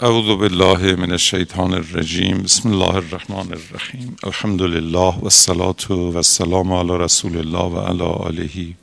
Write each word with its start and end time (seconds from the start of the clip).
اعوذ 0.00 0.36
بالله 0.36 0.96
من 0.96 1.12
الشیطان 1.12 1.72
الرجیم 1.74 2.42
بسم 2.42 2.68
الله 2.68 2.94
الرحمن 2.94 3.52
الرحیم 3.52 4.16
الحمد 4.24 4.62
لله 4.62 5.14
و 5.20 5.24
الصلاة 5.24 5.88
و 5.88 6.16
السلام 6.16 6.72
علی 6.72 7.04
رسول 7.04 7.36
الله 7.36 7.58
و 7.58 7.78
علی 7.78 8.02
آله. 8.02 8.74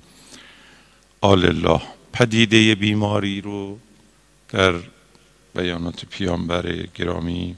آل 1.21 1.45
الله. 1.45 1.81
پدیده 2.13 2.75
بیماری 2.75 3.41
رو 3.41 3.79
در 4.49 4.73
بیانات 5.55 6.05
پیامبر 6.05 6.87
گرامی 6.95 7.55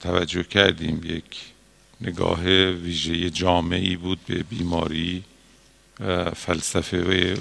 توجه 0.00 0.42
کردیم. 0.42 1.00
یک 1.04 1.40
نگاه 2.00 2.44
ویژه 2.70 3.30
جامعی 3.30 3.96
بود 3.96 4.18
به 4.26 4.42
بیماری 4.42 5.24
و 6.00 6.30
فلسفه 6.30 7.36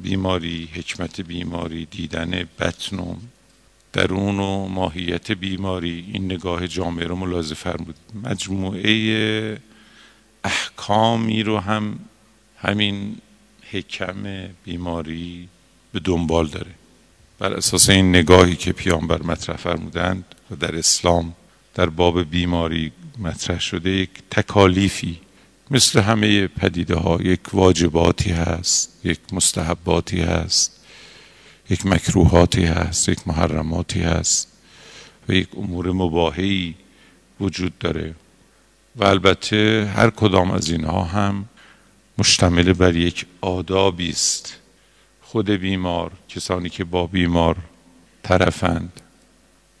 بیماری 0.00 0.68
حکمت 0.74 1.20
بیماری 1.20 1.86
دیدن 1.86 2.48
بطن 2.58 2.98
درون 3.92 4.40
و 4.40 4.68
ماهیت 4.68 5.32
بیماری 5.32 6.04
این 6.12 6.24
نگاه 6.24 6.68
جامعه 6.68 7.06
رو 7.06 7.16
ملاحظه 7.16 7.54
فرمود. 7.54 7.94
مجموعه 8.24 9.58
احکامی 10.44 11.42
رو 11.42 11.58
هم 11.58 11.98
همین 12.58 13.16
حکم 13.70 14.48
بیماری 14.64 15.48
به 15.92 16.00
دنبال 16.00 16.46
داره. 16.46 16.70
بر 17.38 17.52
اساس 17.52 17.88
این 17.88 18.08
نگاهی 18.08 18.56
که 18.56 18.72
پیامبر 18.72 19.22
مطرح 19.22 19.56
فرمودند 19.56 20.24
و 20.50 20.56
در 20.56 20.76
اسلام 20.76 21.34
در 21.74 21.86
باب 21.86 22.22
بیماری 22.22 22.92
مطرح 23.18 23.60
شده 23.60 23.90
یک 23.90 24.10
تکالیفی 24.30 25.20
مثل 25.70 26.00
همه 26.00 26.46
پدیده 26.46 26.96
ها 26.96 27.18
یک 27.22 27.40
واجباتی 27.52 28.30
هست 28.30 29.00
یک 29.04 29.18
مستحباتی 29.32 30.20
هست. 30.20 30.81
یک 31.70 31.86
مکروهاتی 31.86 32.64
هست 32.64 33.08
یک 33.08 33.28
محرماتی 33.28 34.00
هست 34.00 34.48
و 35.28 35.32
یک 35.32 35.48
امور 35.56 35.92
مباهی 35.92 36.74
وجود 37.40 37.78
داره. 37.78 38.14
و 38.96 39.04
البته 39.04 39.92
هر 39.96 40.10
کدام 40.10 40.50
از 40.50 40.70
اینها 40.70 41.04
هم 41.04 41.44
مشتمل 42.18 42.72
بر 42.72 42.96
یک 42.96 43.26
آدابی 43.40 44.10
است. 44.10 44.58
خود 45.22 45.50
بیمار 45.50 46.12
کسانی 46.28 46.68
که 46.68 46.84
با 46.84 47.06
بیمار 47.06 47.56
طرفند. 48.22 49.00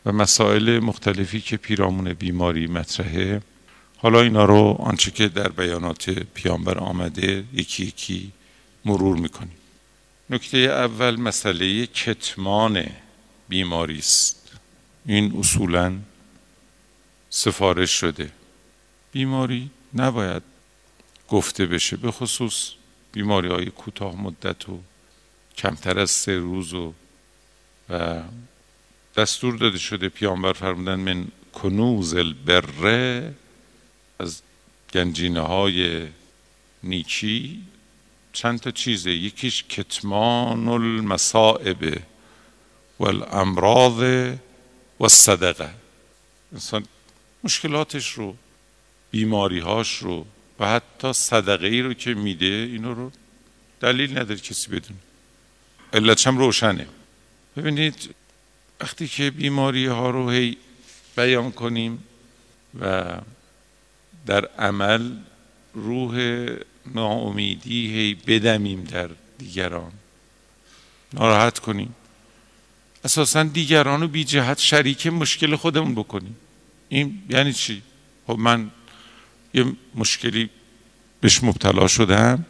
و 0.06 0.12
مسائل 0.12 0.78
مختلفی 0.78 1.40
که 1.40 1.56
پیرامون 1.56 2.12
بیماری 2.12 2.66
مطرحه 2.66 3.42
حالا 3.96 4.20
اینا 4.20 4.44
رو 4.44 4.76
آنچه 4.78 5.10
که 5.10 5.28
در 5.28 5.48
بیانات 5.48 6.10
پیامبر 6.10 6.78
آمده 6.78 7.44
یکی 7.52 7.84
یکی 7.84 8.32
مرور 8.84 9.16
می‌کنیم. 9.16 9.61
نکته 10.32 10.58
اول 10.58 11.16
مسئله 11.16 11.86
کتمان 11.86 12.86
بیماری 13.48 13.98
است. 13.98 14.52
این 15.06 15.36
اصولا 15.38 15.98
سفارش 17.30 17.90
شده. 17.90 18.32
بیماری 19.12 19.70
نباید 19.94 20.42
گفته 21.28 21.66
بشه 21.66 21.96
به 21.96 22.10
خصوص 22.10 22.70
بیماری 23.12 23.48
های 23.48 23.66
کوتاه 23.66 24.16
مدت 24.20 24.68
و 24.68 24.80
کمتر 25.56 25.98
از 25.98 26.10
سه 26.10 26.38
روز 26.38 26.74
و 26.74 26.94
و 27.90 28.22
دستور 29.16 29.56
داده 29.56 29.78
شده 29.78 30.08
پیامبر 30.08 30.52
فرمودن 30.52 30.94
من 30.94 31.26
کنوز 31.52 32.14
البره 32.14 33.34
از 34.18 34.42
گنجینه 34.94 35.40
های 35.40 36.08
نیکی 36.82 37.62
چند 38.32 38.60
تا 38.60 38.70
چیزه. 38.70 39.10
یکیش 39.10 39.64
کتمان 39.64 40.68
المصائب 40.68 42.02
و 43.00 43.04
الامراض 43.04 44.02
و 45.00 45.08
صدقه. 45.08 45.70
انسان 46.52 46.86
مشکلاتش 47.44 48.12
رو 48.12 48.36
بیماریهاش 49.10 49.96
رو 49.96 50.26
و 50.60 50.68
حتی 50.68 51.12
صدقه 51.12 51.66
ای 51.66 51.82
رو 51.82 51.94
که 51.94 52.14
میده 52.14 52.46
اینو 52.46 52.94
رو 52.94 53.12
دلیل 53.80 54.18
نداره 54.18 54.40
کسی 54.40 54.70
بدونه. 54.70 54.98
علتش 55.92 56.26
هم 56.26 56.38
روشنه. 56.38 56.86
ببینید 57.56 58.14
وقتی 58.80 59.08
که 59.08 59.30
بیماری 59.30 59.86
ها 59.86 60.10
رو 60.10 60.30
هی 60.30 60.56
بیان 61.16 61.52
کنیم 61.52 62.04
و 62.80 63.14
در 64.26 64.46
عمل 64.46 65.16
روح 65.74 66.46
ناامیدی 66.94 67.86
هی 67.94 68.14
بدمیم 68.14 68.84
در 68.84 69.10
دیگران. 69.38 69.92
ناراحت 71.12 71.58
کنیم. 71.58 71.94
اساسا 73.04 73.42
دیگران 73.42 74.00
رو 74.00 74.08
بی 74.08 74.24
جهت 74.24 74.58
شریک 74.58 75.06
مشکل 75.06 75.56
خودمون 75.56 75.94
بکنیم. 75.94 76.36
این 76.88 77.22
یعنی 77.28 77.52
چی؟ 77.52 77.82
خب 78.26 78.38
من 78.38 78.70
یه 79.54 79.64
مشکلی 79.94 80.50
بهش 81.20 81.44
مبتلا 81.44 81.88
شدم 81.88 82.46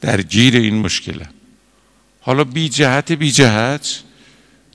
درگیر 0.00 0.56
این 0.56 0.78
مشکلم. 0.78 1.30
حالا 2.20 2.44
بی 2.44 2.68
جهت 2.68 3.12
بی 3.12 3.32
جهت 3.32 4.02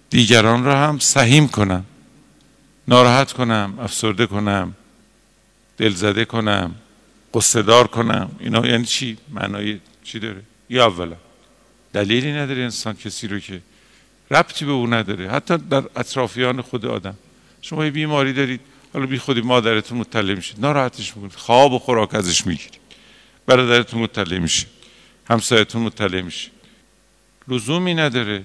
دیگران 0.09 0.63
را 0.63 0.78
هم 0.88 1.00
سهیم 1.00 1.47
کنم. 1.47 1.85
ناراحت 2.88 3.31
کنم 3.34 3.79
افسرده 3.79 4.28
کنم 4.28 4.75
دلزده 5.78 6.25
کنم. 6.25 6.75
قصدار 7.37 7.87
کنم. 7.87 8.31
اینا 8.39 8.67
یعنی 8.67 8.85
چی؟ 8.85 9.17
معنای 9.29 9.79
چی 10.03 10.19
داره؟ 10.19 10.41
یا 10.69 10.85
اولا 10.85 11.15
دلیلی 11.93 12.31
نداره 12.31 12.61
انسان 12.61 12.95
کسی 12.95 13.27
رو 13.27 13.39
که 13.39 13.61
ربطی 14.31 14.65
به 14.65 14.71
او 14.71 14.87
نداره. 14.93 15.29
حتی 15.29 15.57
در 15.57 15.83
اطرافیان 15.95 16.61
خود 16.61 16.85
آدم. 16.85 17.17
شما 17.61 17.85
یه 17.85 17.91
بیماری 17.91 18.33
دارید 18.33 18.61
حالا 18.93 19.05
بی 19.05 19.17
خودی 19.17 19.41
مادرتون 19.41 19.97
مطلع 19.97 20.33
میشید 20.33 20.59
ناراحتش 20.59 21.15
می‌کنید. 21.15 21.35
خواب 21.35 21.73
و 21.73 21.79
خوراک 21.79 22.15
ازش 22.15 22.47
می‌گیرید. 22.47 22.79
برادرتون 23.45 24.01
مطلع 24.01 24.37
میشه. 24.37 24.67
همسایتون 25.29 25.81
مطلع 25.81 26.21
میشه. 26.21 26.49
لزومی 27.47 27.93
نداره 27.93 28.43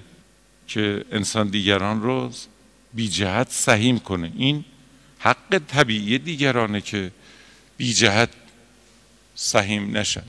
که 0.67 1.05
انسان 1.11 1.47
دیگران 1.47 2.01
رو 2.01 2.31
بی 2.93 3.07
جهت 3.09 3.51
سهیم 3.51 3.99
کنه. 3.99 4.31
این 4.37 4.65
حق 5.19 5.61
طبیعی 5.67 6.17
دیگرانه 6.17 6.81
که 6.81 7.11
بی 7.77 7.93
جهت 7.93 8.29
سهیم 9.35 9.97
نشن 9.97 10.23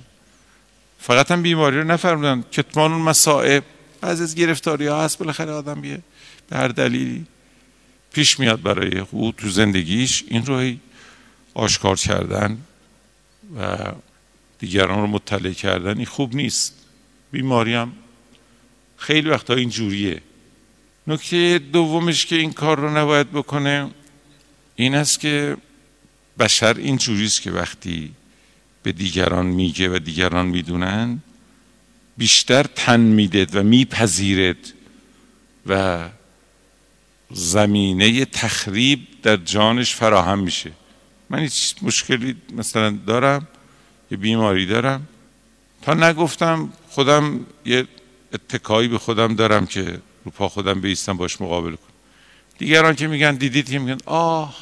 فقط 0.98 1.30
هم 1.30 1.42
بیماری 1.42 1.76
رو 1.76 1.84
نفرمودن. 1.84 2.44
کتمان 2.52 2.92
اون 2.92 3.02
مسائب. 3.02 3.64
بعضی 4.00 4.22
از 4.22 4.34
گرفتاری 4.34 4.86
ها 4.86 5.04
هست 5.04 5.18
بالاخره 5.18 5.52
آدم 5.52 5.80
بیه 5.80 6.00
به 6.48 6.56
هر 6.56 6.68
دلیلی 6.68 7.26
پیش 8.12 8.40
میاد 8.40 8.62
برای 8.62 8.98
او 9.10 9.32
تو 9.32 9.48
زندگیش. 9.48 10.24
این 10.28 10.46
رو 10.46 10.72
آشکار 11.54 11.96
کردن 11.96 12.58
و 13.56 13.76
دیگران 14.58 14.98
رو 14.98 15.06
مطلع 15.06 15.52
کردن 15.52 15.96
این 15.96 16.06
خوب 16.06 16.34
نیست. 16.34 16.74
بیماری 17.30 17.74
هم 17.74 17.92
خیلی 18.96 19.30
وقتا 19.30 19.54
این 19.54 19.70
جوریه 19.70 20.20
نکته 21.06 21.58
دومش 21.58 22.26
که 22.26 22.36
این 22.36 22.52
کار 22.52 22.80
رو 22.80 22.98
نباید 22.98 23.30
بکنه 23.30 23.90
این 24.76 24.94
است 24.94 25.20
که 25.20 25.56
بشر 26.38 26.74
این 26.76 26.96
جوریست 26.96 27.42
که 27.42 27.50
وقتی 27.50 28.12
به 28.84 28.92
دیگران 28.92 29.46
میگه 29.46 29.96
و 29.96 29.98
دیگران 29.98 30.46
می‌دونن 30.46 31.18
بیشتر 32.16 32.62
تن 32.62 33.00
میدد 33.00 33.56
و 33.56 33.62
میپذیرد 33.62 34.72
و 35.66 36.02
زمینه 37.30 38.24
تخریب 38.24 39.00
در 39.22 39.36
جانش 39.36 39.94
فراهم 39.94 40.38
میشه. 40.38 40.72
من 41.30 41.38
هیچ 41.38 41.74
مشکلی 41.82 42.36
مثلا 42.52 42.90
دارم 43.06 43.48
یه 44.10 44.18
بیماری 44.18 44.66
دارم. 44.66 45.08
تا 45.82 45.94
نگفتم 45.94 46.72
خودم 46.88 47.46
یه 47.64 47.86
اتکایی 48.32 48.88
به 48.88 48.98
خودم 48.98 49.34
دارم 49.34 49.66
که 49.66 50.00
رو 50.24 50.30
پا 50.30 50.48
خودم 50.48 50.80
بیستم 50.80 51.16
باش 51.16 51.40
مقابله 51.40 51.76
کنم. 51.76 51.94
دیگران 52.58 52.94
که 52.94 53.06
میگن 53.06 53.34
دیدید 53.34 53.70
که 53.70 53.78
میگن 53.78 53.98
آه 54.06 54.56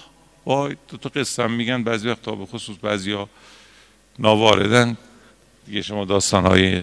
وای 0.47 0.77
تو 0.89 0.97
تو 0.97 1.09
قصه 1.09 1.47
میگن 1.47 1.83
بعضی 1.83 2.09
وقتا 2.09 2.35
به 2.35 2.47
خصوص 2.47 2.77
بعضی 2.83 3.13
ناواردن 4.19 4.97
دیگه 5.67 5.83
شما 5.83 6.05
داستان 6.05 6.47
های 6.47 6.83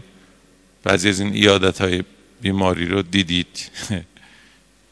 بعضی 0.83 1.09
از 1.09 1.19
این 1.19 1.33
ایادت 1.33 1.81
های 1.81 2.03
بیماری 2.41 2.85
رو 2.85 3.01
دیدید 3.01 3.71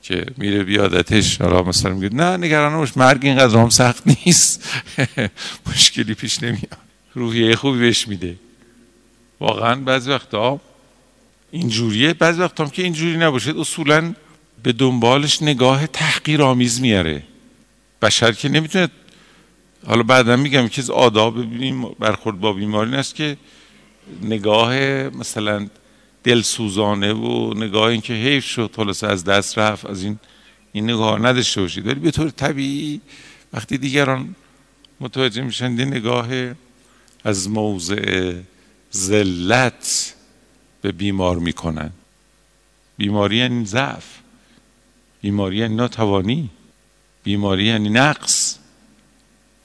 که 0.08 0.26
میره 0.38 0.64
بیادتش 0.64 1.42
حالا 1.42 1.64
مثلا 1.64 1.94
میگه 1.94 2.16
نه 2.16 2.38
نگران 2.38 2.88
مرگ 2.96 3.26
اینقدر 3.26 3.58
هم 3.58 3.70
سخت 3.70 4.04
نیست. 4.08 4.84
مشکلی 5.68 6.14
پیش 6.14 6.44
نمیاد. 6.44 6.78
روحیه 7.16 7.56
خوبی 7.56 7.80
بهش 7.80 8.08
میده. 8.08 8.36
واقعا 9.40 9.76
بعضی 9.76 10.12
وقتا 10.12 10.60
اینجوریه 11.52 12.14
بعضی 12.14 12.42
وقتا 12.42 12.64
هم 12.64 12.70
که 12.70 12.84
اینجوری 12.84 13.18
نباشه 13.18 13.60
اصولا 13.60 14.14
به 14.64 14.72
دنبالش 14.72 15.42
نگاه 15.42 15.88
تحقیر 15.88 16.42
آمیز 16.42 16.82
میاره. 16.82 17.24
بشر 18.02 18.32
که 18.32 18.50
نمی‌تونه 18.50 18.88
حالا 19.88 20.04
بعدا 20.04 20.36
میگم 20.36 20.68
که 20.68 20.82
از 20.82 20.90
آداب 20.90 21.36
برخورد 22.00 22.40
با 22.40 22.54
بیماری 22.54 22.96
است 22.96 23.16
که 23.16 23.38
نگاه 24.22 24.74
مثلا 25.10 25.68
دلسوزانه 26.24 27.14
و 27.14 27.54
نگاه 27.54 27.84
اینکه 27.84 28.14
حیف 28.14 28.46
شد 28.46 28.72
خلاص 28.76 29.04
از 29.04 29.24
دست 29.24 29.58
رفت 29.58 29.86
از 29.86 30.04
این 30.04 30.20
این 30.72 30.84
نگاه 30.84 31.20
نداشته 31.20 31.62
باشید. 31.62 31.88
ولی 31.88 32.00
به 32.00 32.12
طور 32.12 32.30
طبیعی 32.30 33.02
وقتی 33.54 33.78
دیگران 33.78 34.36
متوجه 35.00 35.42
میشن 35.42 35.68
نگاه 35.68 36.28
از 37.24 37.50
موضع 37.50 38.34
ذلت 38.94 40.16
به 40.82 40.92
بیمار 40.92 41.40
می‌کنن. 41.40 41.92
بیماری 42.98 43.38
یعنی 43.38 43.66
ضعف. 43.66 44.18
بیماری 45.22 45.58
یعنی 45.58 45.76
ناتوانی. 45.76 46.50
بیماری 47.24 47.66
یعنی 47.66 47.90
نقص. 47.90 48.60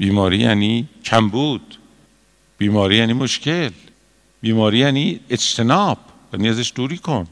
بیماری 0.02 0.38
یعنی 0.38 0.88
کمبود 1.04 1.78
بیماری 2.58 2.96
یعنی 2.96 3.12
مشکل. 3.12 3.70
بیماری 4.40 4.78
یعنی 4.78 5.20
اجتناب. 5.30 5.98
یعنی 6.32 6.48
ازش 6.48 6.72
دوری 6.74 6.98
کن. 6.98 7.26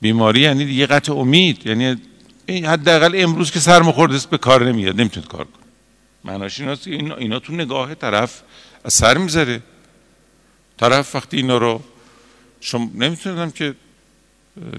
بیماری 0.00 0.40
یعنی 0.40 0.64
دیگه 0.64 0.86
قطع 0.86 1.12
امید. 1.12 1.66
یعنی 1.66 2.00
حداقل 2.48 3.12
امروز 3.14 3.50
که 3.50 3.60
سرم 3.60 3.92
خورده 3.92 4.14
است 4.14 4.30
به 4.30 4.38
کار 4.38 4.68
نمیاد. 4.68 5.00
نمی‌تونه 5.00 5.26
کار 5.26 5.44
کنه 5.44 5.64
معناش 6.24 6.60
ایناست 6.60 6.86
اینا, 6.86 7.16
اینا 7.16 7.38
تو 7.38 7.52
نگاه 7.52 7.94
طرف 7.94 8.42
از 8.84 8.94
سر 8.94 9.18
می‌ذاره. 9.18 9.62
طرف 10.78 11.14
وقتی 11.14 11.36
اینا 11.36 11.58
رو 11.58 11.82
شما 12.60 12.90
نمی‌تونم 12.94 13.50
که 13.50 13.74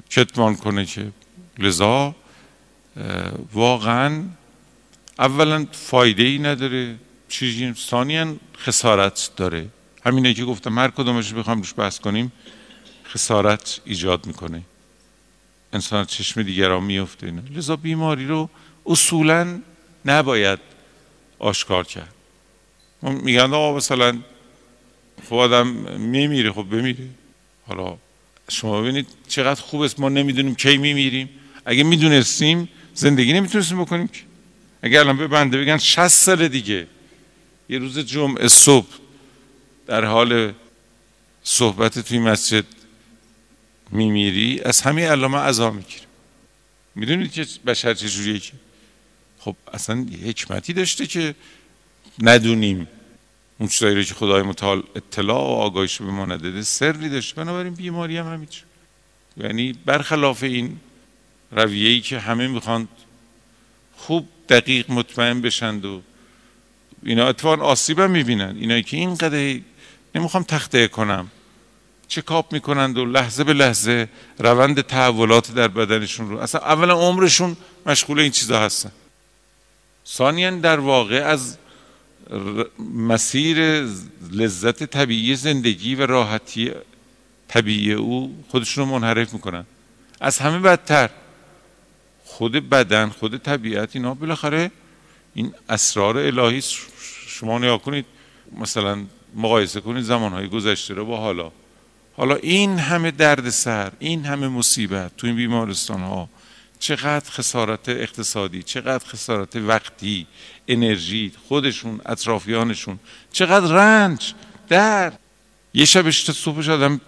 کتمان 0.10 0.56
کنه 0.56 0.86
که 0.86 1.12
لذا 1.60 2.16
واقعا 3.54 4.24
اولا 5.22 5.68
فایده 5.72 6.24
ای 6.24 6.38
نداره. 6.40 6.96
چیزی 7.30 7.74
ثانیا 7.74 8.36
خسارت 8.58 9.32
داره. 9.38 9.68
همینه 10.06 10.34
که 10.34 10.46
گفتم 10.46 10.80
هر 10.80 10.88
کدومش 10.88 11.34
بخوام 11.34 11.58
روش 11.58 11.74
بحث 11.78 12.00
کنیم 12.00 12.32
خسارت 13.06 13.82
ایجاد 13.86 14.26
می‌کنه. 14.26 14.62
انسان 15.74 16.06
چشم 16.06 16.42
دیگران 16.42 16.84
میفته 16.84 17.28
اینه 17.28 17.42
لذا 17.56 17.76
بیماری 17.76 18.28
رو 18.28 18.50
اصولا 18.86 19.62
نباید 20.06 20.60
آشکار 21.40 21.84
کرد. 21.84 22.14
میگن 23.02 23.54
آقا 23.54 23.78
مثلا 23.78 24.18
خب 25.30 25.36
آدم 25.36 25.68
میمیره 25.98 26.52
خب 26.52 26.64
بمیره. 26.64 27.08
حالا 27.68 27.98
شما 28.50 28.82
ببینید 28.82 29.08
چقدر 29.28 29.62
خوب 29.62 29.82
است. 29.82 30.00
ما 30.00 30.10
نمی‌دونیم 30.10 30.56
کی 30.56 30.78
میمیریم. 30.78 31.30
اگه 31.66 31.84
می‌دونستیم 31.84 32.70
زندگی 32.94 33.34
نمی‌تونستیم 33.34 33.82
بکنیم. 33.82 34.08
که 34.08 34.31
اگه 34.82 35.00
الان 35.00 35.18
به 35.18 35.28
بنده 35.28 35.62
بگن 35.62 35.78
60 35.78 36.08
سال 36.08 36.48
دیگه. 36.48 36.88
یه 37.70 37.78
روز 37.78 38.00
جمعه 38.00 38.48
صبح 38.48 38.88
در 39.88 40.06
حال 40.06 40.54
صحبت 41.44 42.00
توی 42.00 42.20
مسجد 42.20 42.66
میمیری 43.92 44.62
از 44.66 44.82
همین 44.82 45.06
الان 45.06 45.32
من 45.32 45.40
عذا 45.40 45.72
می‌گیرم 45.72 46.06
می‌دونید 46.96 47.32
که 47.32 47.48
بشر 47.66 47.94
چجوریه 47.94 48.40
که؟ 48.40 48.54
خب 49.40 49.56
اصلا 49.74 50.06
حکمتی 50.26 50.74
داشته 50.74 51.08
که 51.08 51.36
ندونیم 52.22 52.88
اون 53.58 53.70
چیزایی 53.70 53.96
رو 53.96 54.04
که 54.04 54.14
خدای 54.14 54.42
متعال 54.42 54.84
اطلاع 54.96 55.38
و 55.38 55.62
آگاهیش 55.62 56.02
به 56.02 56.12
ما 56.12 56.26
نداده 56.26 56.62
سری 56.62 57.10
داشته. 57.10 57.36
بنابراین 57.36 57.74
بیماری 57.74 58.18
هم 58.18 58.34
همینجور 58.34 58.64
یعنی 59.38 59.74
برخلاف 59.86 60.44
این 60.44 60.80
رویه‌ای 61.52 62.02
که 62.02 62.20
همه 62.20 62.48
می‌خوان 62.48 62.88
خوب 63.96 64.28
دقیق 64.52 64.92
مطمئن 64.92 65.42
بشند 65.42 65.86
و 65.86 66.02
اینا 67.04 67.28
اتفاقا 67.28 67.64
آسیب 67.64 68.00
هم 68.00 68.12
می‌بینن. 68.12 68.56
اینایی 68.60 68.84
که 68.84 68.98
این 68.98 69.16
قدر 69.16 69.60
نمی‌خوام 70.16 70.44
تخته 70.44 70.88
کنم. 70.88 71.28
چکاپ 72.08 72.54
می‌کنند 72.54 72.98
و 72.98 73.06
لحظه 73.06 73.44
به 73.44 73.54
لحظه 73.54 74.10
روند 74.40 74.82
تحولات 74.82 75.54
در 75.54 75.68
بدنشون 75.68 76.30
رو 76.30 76.38
اصلا 76.38 76.62
اولا 76.62 76.94
عمرشون 76.94 77.58
مشغول 77.86 78.20
این 78.20 78.32
چیزا 78.32 78.60
هستن. 78.60 78.92
ثانیا 80.08 80.52
در 80.52 80.80
واقع 80.80 81.24
از 81.26 81.58
مسیر 82.96 83.88
لذت 84.32 84.84
طبیعی 84.84 85.36
زندگی 85.36 85.96
و 85.96 86.06
راحتی 86.06 86.72
طبیعی 87.48 87.94
او 87.94 88.44
خودشون 88.50 88.86
رو 88.86 89.00
منحرف 89.00 89.34
می‌کنن. 89.34 89.66
از 90.20 90.38
همه 90.38 90.60
بدتر. 90.60 91.10
خود 92.42 92.70
بدن 92.70 93.10
خود 93.10 93.38
طبیعت 93.38 93.96
اینا 93.96 94.14
بالاخره 94.14 94.72
این 95.34 95.54
اسرار 95.70 96.18
الهی 96.18 96.62
شما 97.28 97.60
نیا 97.60 97.78
کنید 97.78 98.06
مثلا 98.58 99.04
مقایسه 99.36 99.82
کنید 99.82 100.04
زمانهای 100.04 100.48
گذشته 100.48 100.94
رو 100.94 101.06
با 101.06 101.18
حالا. 101.18 101.52
حالا 102.18 102.36
این 102.36 102.80
همه 102.80 103.12
درد 103.12 103.50
سر 103.50 103.92
این 104.00 104.26
همه 104.26 104.48
مصیبت 104.48 105.18
تو 105.18 105.28
این 105.28 105.36
بیمارستان 105.36 106.00
ها 106.00 106.30
چقدر 106.80 107.32
خسارت 107.32 107.90
اقتصادی 107.90 108.64
چقدر 108.64 109.06
خسارت 109.06 109.56
وقتی 109.56 110.28
انرژی 110.68 111.32
خودشون 111.48 112.02
اطرافیانشون 112.06 113.00
چقدر 113.32 113.74
رنج 113.74 114.34
در 114.70 115.14
یه 115.74 115.86
شبش 115.86 116.24
تا 116.24 116.34
صبحش 116.34 116.70
آدم 116.70 117.02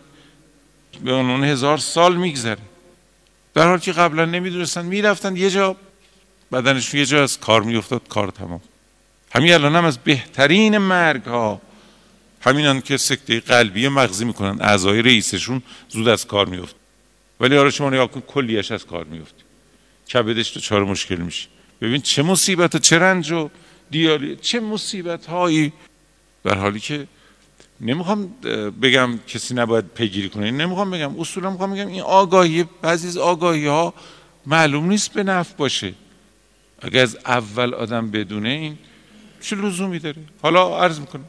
به 1.04 1.14
عنوان 1.14 1.44
هزار 1.44 1.78
سال 1.78 2.16
میگذره. 2.16 2.73
در 3.54 3.68
حالی 3.68 3.82
که 3.82 3.92
قبلا 3.92 4.26
نمی‌دونستن 4.26 4.86
می‌رفتن 4.86 5.36
یه 5.36 5.50
جا 5.50 5.76
بدنشون 6.52 7.00
یه 7.00 7.06
جا 7.06 7.24
از 7.24 7.40
کار 7.40 7.64
میافتاد 7.64 8.08
کار 8.08 8.28
تمام. 8.28 8.62
همین 9.36 9.54
الان 9.54 9.76
هم 9.76 9.86
از 9.86 9.98
بهترین 9.98 10.78
مرگ 10.78 11.24
ها 11.24 11.62
همینان 12.42 12.82
که 12.82 12.98
سکته 12.98 13.40
قلبی 13.40 13.88
مغزی 13.88 14.26
می‌کنن 14.26 14.58
اعضای 14.62 15.02
رئیسشون 15.02 15.62
زود 15.90 16.08
از 16.08 16.28
کار 16.28 16.46
میفت 16.46 16.76
ولی 17.40 17.58
آره 17.58 17.70
شما 17.70 17.90
نگاه 17.90 18.08
کن 18.08 18.22
کلیش 18.22 18.72
از 18.72 18.86
کار 18.86 19.04
میفت 19.04 19.36
کبدش 20.14 20.52
تو 20.52 20.60
چهار 20.60 20.84
مشکل 20.84 21.16
میشه. 21.16 21.48
ببین 21.82 22.02
چه 22.02 22.24
مصیبت 22.24 22.76
و 22.76 22.80
چه 22.80 23.00
رنج 23.00 23.32
و 23.32 23.50
دیالی 23.92 24.36
چه 24.36 24.60
مصیبت 24.60 25.26
هایی 25.26 25.74
در 26.44 26.58
حالی 26.58 26.80
که 26.80 27.08
نمی‌خوام 27.84 28.34
بگم 28.82 29.20
کسی 29.28 29.54
نباید 29.54 29.86
پیگیری 29.86 30.30
کنه. 30.30 30.52
نمی‌خوام 30.52 30.92
بگم. 30.92 31.20
اصولا 31.20 31.50
می‌خوام 31.50 31.74
بگم 31.74 31.88
این 31.88 32.02
آگاهی 32.02 32.66
بعضی 32.82 33.08
از 33.08 33.18
آگاهی 33.18 33.66
ها 33.66 33.94
معلوم 34.46 34.86
نیست 34.88 35.14
به 35.14 35.24
نفع 35.24 35.56
باشه. 35.58 35.94
اگر 36.82 37.02
از 37.04 37.18
اول 37.26 37.74
آدم 37.74 38.12
بدونه 38.12 38.50
این 38.50 38.78
چه 39.42 39.56
لزومی 39.56 40.00
داره؟ 40.00 40.18
حالا 40.42 40.80
عرض 40.84 41.00
می‌کنم. 41.00 41.26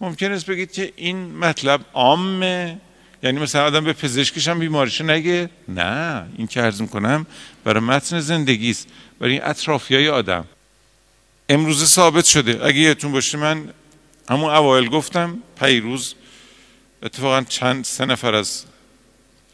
ممکن 0.00 0.32
است 0.32 0.46
بگید 0.46 0.72
که 0.72 0.92
این 0.96 1.36
مطلب 1.36 1.80
عامه. 1.94 2.78
یعنی 3.22 3.40
مثلا 3.40 3.64
آدم 3.64 3.84
به 3.84 3.92
پزشکش 3.92 4.48
هم 4.48 4.58
بیماریشو 4.58 5.04
نگه. 5.04 5.50
نه 5.68 6.26
این 6.36 6.46
که 6.46 6.60
عرض 6.60 6.80
می‌کنم 6.80 7.26
برای 7.64 7.80
متن 7.80 8.20
زندگی 8.20 8.70
است. 8.70 8.88
برای 9.18 9.32
این 9.32 9.44
اطرافی 9.44 9.94
های 9.94 10.08
آدم. 10.08 10.44
امروزه 11.48 11.86
ثابت 11.86 12.24
شده. 12.24 12.66
اگه 12.66 12.78
یادتون 12.78 13.12
باشه 13.12 13.38
من 13.38 13.68
همون 14.30 14.50
اوایل 14.50 14.88
گفتم 14.88 15.38
پیروز 15.60 16.14
اتفاقا 17.02 17.42
چند 17.42 17.84
سه 17.84 18.04
نفر 18.04 18.34
از 18.34 18.64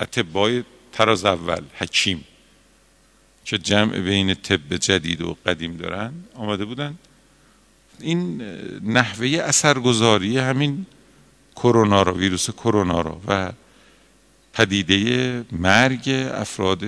اتبای 0.00 0.64
تراز 0.92 1.24
اول 1.24 1.62
حکیم 1.74 2.24
که 3.44 3.58
جمع 3.58 4.00
بین 4.00 4.34
طب 4.34 4.76
جدید 4.76 5.22
و 5.22 5.36
قدیم 5.46 5.76
دارن 5.76 6.12
آمده 6.34 6.64
بودن. 6.64 6.98
این 8.00 8.42
نحوه 8.82 9.28
اثرگذاری 9.28 10.38
همین 10.38 10.86
کرونا 11.56 12.02
رو 12.02 12.12
ویروس 12.12 12.50
کرونا 12.50 13.00
رو 13.00 13.20
و 13.28 13.52
پدیده 14.52 15.44
مرگ 15.52 16.08
افراد 16.34 16.84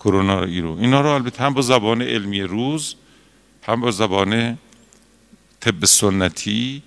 کرونا 0.00 0.40
رو 0.40 0.78
اینا 0.78 1.00
رو 1.00 1.08
البته 1.08 1.42
هم 1.42 1.54
با 1.54 1.62
زبان 1.62 2.02
علمی 2.02 2.42
روز 2.42 2.94
هم 3.62 3.80
با 3.80 3.90
زبان 3.90 4.58
طب 5.60 5.84
سنتی 5.84 6.82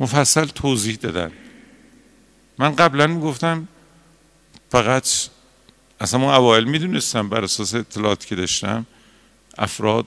مفصل 0.00 0.44
توضیح 0.44 0.96
دادن. 0.96 1.32
من 2.58 2.76
قبلا 2.76 3.06
می‌گفتم 3.06 3.68
فقط 4.70 5.08
اصلا 6.00 6.20
ما 6.20 6.36
اوایل 6.36 6.64
می‌دونستم 6.64 7.28
بر 7.28 7.44
اساس 7.44 7.74
اطلاعاتی 7.74 8.28
که 8.28 8.36
داشتم 8.36 8.86
افراد 9.58 10.06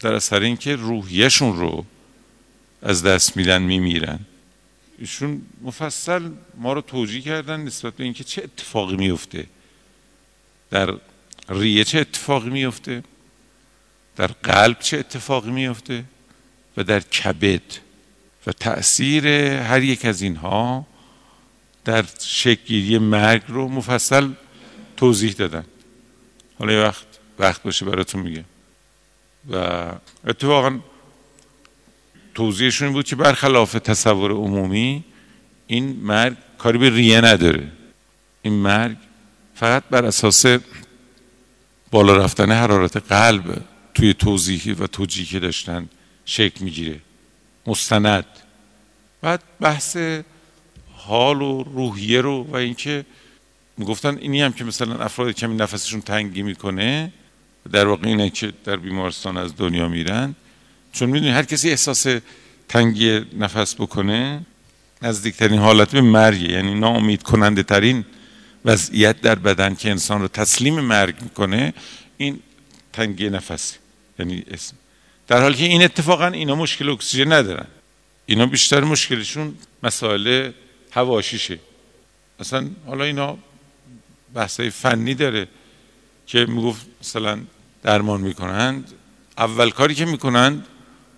در 0.00 0.14
اثر 0.14 0.40
اینکه 0.40 0.76
روحیشون 0.76 1.58
رو 1.58 1.84
از 2.82 3.02
دست 3.02 3.36
میدن 3.36 3.62
میمیرن. 3.62 4.18
ایشون 4.98 5.42
مفصل 5.62 6.30
ما 6.56 6.72
رو 6.72 6.80
توجیه 6.80 7.20
کردن 7.20 7.60
نسبت 7.60 7.94
به 7.94 8.04
اینکه 8.04 8.24
چه 8.24 8.42
اتفاقی 8.42 8.96
میفته 8.96 9.46
در 10.70 10.94
ریه 11.48 11.84
چه 11.84 11.98
اتفاقی 11.98 12.50
میفته 12.50 13.02
در 14.16 14.26
قلب 14.26 14.78
چه 14.78 14.98
اتفاقی 14.98 15.50
میفته 15.50 16.04
و 16.76 16.84
در 16.84 17.00
کبد 17.00 17.62
و 18.46 18.52
تأثیر 18.52 19.28
هر 19.28 19.82
یک 19.82 20.04
از 20.04 20.22
اینها 20.22 20.86
در 21.84 22.04
شکلگیری 22.20 22.98
مرگ 22.98 23.42
رو 23.48 23.68
مفصل 23.68 24.32
توضیح 24.96 25.32
دادن. 25.32 25.64
حالا 26.58 26.72
یه 26.72 26.80
وقت 26.80 27.06
وقت 27.38 27.62
باشه 27.62 27.86
براتون 27.86 28.22
میگه 28.22 28.44
و 29.50 29.56
اتفاقا 30.26 30.78
توضیحشون 32.34 32.92
بود 32.92 33.04
که 33.04 33.16
برخلاف 33.16 33.72
تصور 33.72 34.32
عمومی 34.32 35.04
این 35.66 35.96
مرگ 36.02 36.36
کاری 36.58 36.78
به 36.78 36.90
ریه 36.90 37.20
نداره. 37.20 37.72
این 38.42 38.52
مرگ 38.52 38.96
فقط 39.54 39.82
بر 39.90 40.04
اساس 40.04 40.46
بالا 41.90 42.16
رفتن 42.16 42.52
حرارت 42.52 42.96
قلب 42.96 43.62
توی 43.94 44.14
توضیحی 44.14 44.72
و 44.72 44.86
توجیهی 44.86 45.26
که 45.26 45.38
داشتن 45.38 45.88
شکل 46.24 46.64
می‌گیره. 46.64 47.00
مستند. 47.66 48.26
بعد 49.22 49.42
بحث 49.60 49.96
حال 50.96 51.42
و 51.42 51.62
روحیه 51.62 52.20
رو 52.20 52.42
و 52.42 52.56
اینکه 52.56 53.04
می‌گفتن 53.78 54.18
اینی 54.18 54.42
هم 54.42 54.52
که 54.52 54.64
مثلا 54.64 55.04
افراد 55.04 55.30
کمی 55.30 55.56
نفسشون 55.56 56.00
تنگی 56.00 56.42
می‌کنه 56.42 57.12
در 57.72 57.86
واقع 57.86 58.08
اینه 58.08 58.30
که 58.30 58.52
در 58.64 58.76
بیمارستان 58.76 59.36
از 59.36 59.56
دنیا 59.56 59.88
میرن. 59.88 60.34
چون 60.92 61.10
می‌دونی 61.10 61.30
هر 61.30 61.42
کسی 61.42 61.70
احساس 61.70 62.06
تنگی 62.68 63.20
نفس 63.38 63.74
بکنه 63.74 64.46
نزدیکترین 65.02 65.58
حالت 65.58 65.90
به 65.90 66.00
مرگه 66.00 66.52
یعنی 66.52 66.74
ناامید 66.74 67.22
کننده 67.22 67.62
ترین 67.62 68.04
وضعیت 68.64 69.20
در 69.20 69.34
بدن 69.34 69.74
که 69.74 69.90
انسان 69.90 70.20
رو 70.20 70.28
تسلیم 70.28 70.80
مرگ 70.80 71.22
می‌کنه 71.22 71.74
این 72.16 72.40
تنگی 72.92 73.30
نفس 73.30 73.76
یعنی 74.18 74.44
اسم. 74.50 74.76
در 75.30 75.42
حالی 75.42 75.54
که 75.54 75.64
این 75.64 75.82
اتفاقا 75.82 76.26
اینا 76.26 76.54
مشکل 76.54 76.88
اکسیژن 76.88 77.32
ندارن. 77.32 77.66
اینا 78.26 78.46
بیشتر 78.46 78.84
مشکلشون 78.84 79.54
مسائل 79.82 80.50
هواشیشه. 80.90 81.58
اصلا 82.40 82.70
حالا 82.86 83.04
اینا 83.04 83.38
بحثای 84.34 84.70
فنی 84.70 85.14
داره 85.14 85.48
که 86.26 86.46
می‌گفت 86.46 86.86
مثلا 87.00 87.40
درمان 87.82 88.20
می‌کنند 88.20 88.92
اول 89.38 89.70
کاری 89.70 89.94
که 89.94 90.04
می‌کنند 90.04 90.66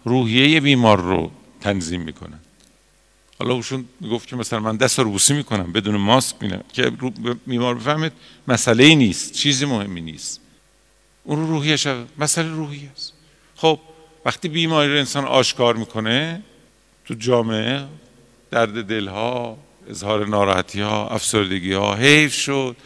روحیه 0.04 0.60
بیمار 0.60 1.00
رو 1.00 1.30
تنظیم 1.60 2.00
می‌کنن. 2.00 2.40
حالا 3.38 3.54
اوشون 3.54 3.84
می‌گفت 4.00 4.28
که 4.28 4.36
مثلا 4.36 4.60
من 4.60 4.76
دست 4.76 4.98
رو 4.98 5.18
می‌کنم 5.30 5.72
بدون 5.72 5.96
ماسک 5.96 6.36
می‌کنم 6.40 6.64
که 6.72 6.92
بیمار 7.46 7.74
بفهمید 7.74 8.12
مسئله 8.48 8.94
نیست 8.94 9.32
چیزی 9.32 9.64
مهمی 9.64 10.00
نیست. 10.00 10.40
اون 11.24 11.38
رو 11.38 11.46
روحیه 11.46 11.76
شد 11.76 12.08
مسئله 12.18 12.48
روحی 12.48 12.88
است 12.96 13.12
خب 13.56 13.80
وقتی 14.24 14.48
بیماری 14.48 14.92
رو 14.92 14.98
انسان 14.98 15.24
آشکار 15.24 15.76
می‌کنه 15.76 16.42
تو 17.04 17.14
جامعه 17.14 17.84
درد 18.50 18.84
دلها 18.84 19.58
اظهار 19.88 20.26
ناراحتی 20.26 20.80
ها 20.80 21.08
افسردگی 21.08 21.72
ها 21.72 21.94
حیف 21.94 22.34
شد. 22.34 22.76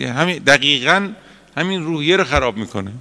همین 0.00 0.38
دقیقا 0.38 1.12
همین 1.56 1.84
روحیه 1.84 2.16
رو 2.16 2.24
خراب 2.24 2.56
می‌کنه. 2.56 2.92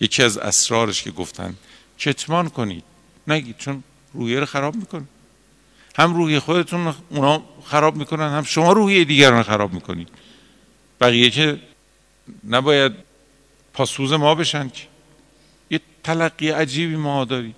یکی 0.00 0.22
از 0.22 0.38
اسرارش 0.38 1.02
که 1.02 1.10
گفتن 1.10 1.54
کتمان 1.98 2.48
کنید. 2.48 2.84
نگید 3.26 3.56
چون 3.58 3.82
روحیه 4.14 4.40
رو 4.40 4.46
خراب 4.46 4.74
می‌کنه. 4.74 5.04
هم 5.98 6.14
روحی 6.14 6.38
خودتون 6.38 6.94
اونا 7.10 7.42
خراب 7.64 7.96
می‌کنن 7.96 8.28
هم 8.28 8.42
شما 8.42 8.72
روحیه 8.72 9.04
دیگران 9.04 9.42
خراب 9.42 9.72
می‌کنید. 9.72 10.08
بقیه 11.00 11.30
که 11.30 11.58
نباید 12.48 12.92
پاسوز 13.72 14.12
ما 14.12 14.34
بشن 14.34 14.68
که. 14.68 14.82
یه 15.70 15.80
تلقی 16.04 16.50
عجیبی 16.50 16.96
ما 16.96 17.24
داری 17.24 17.54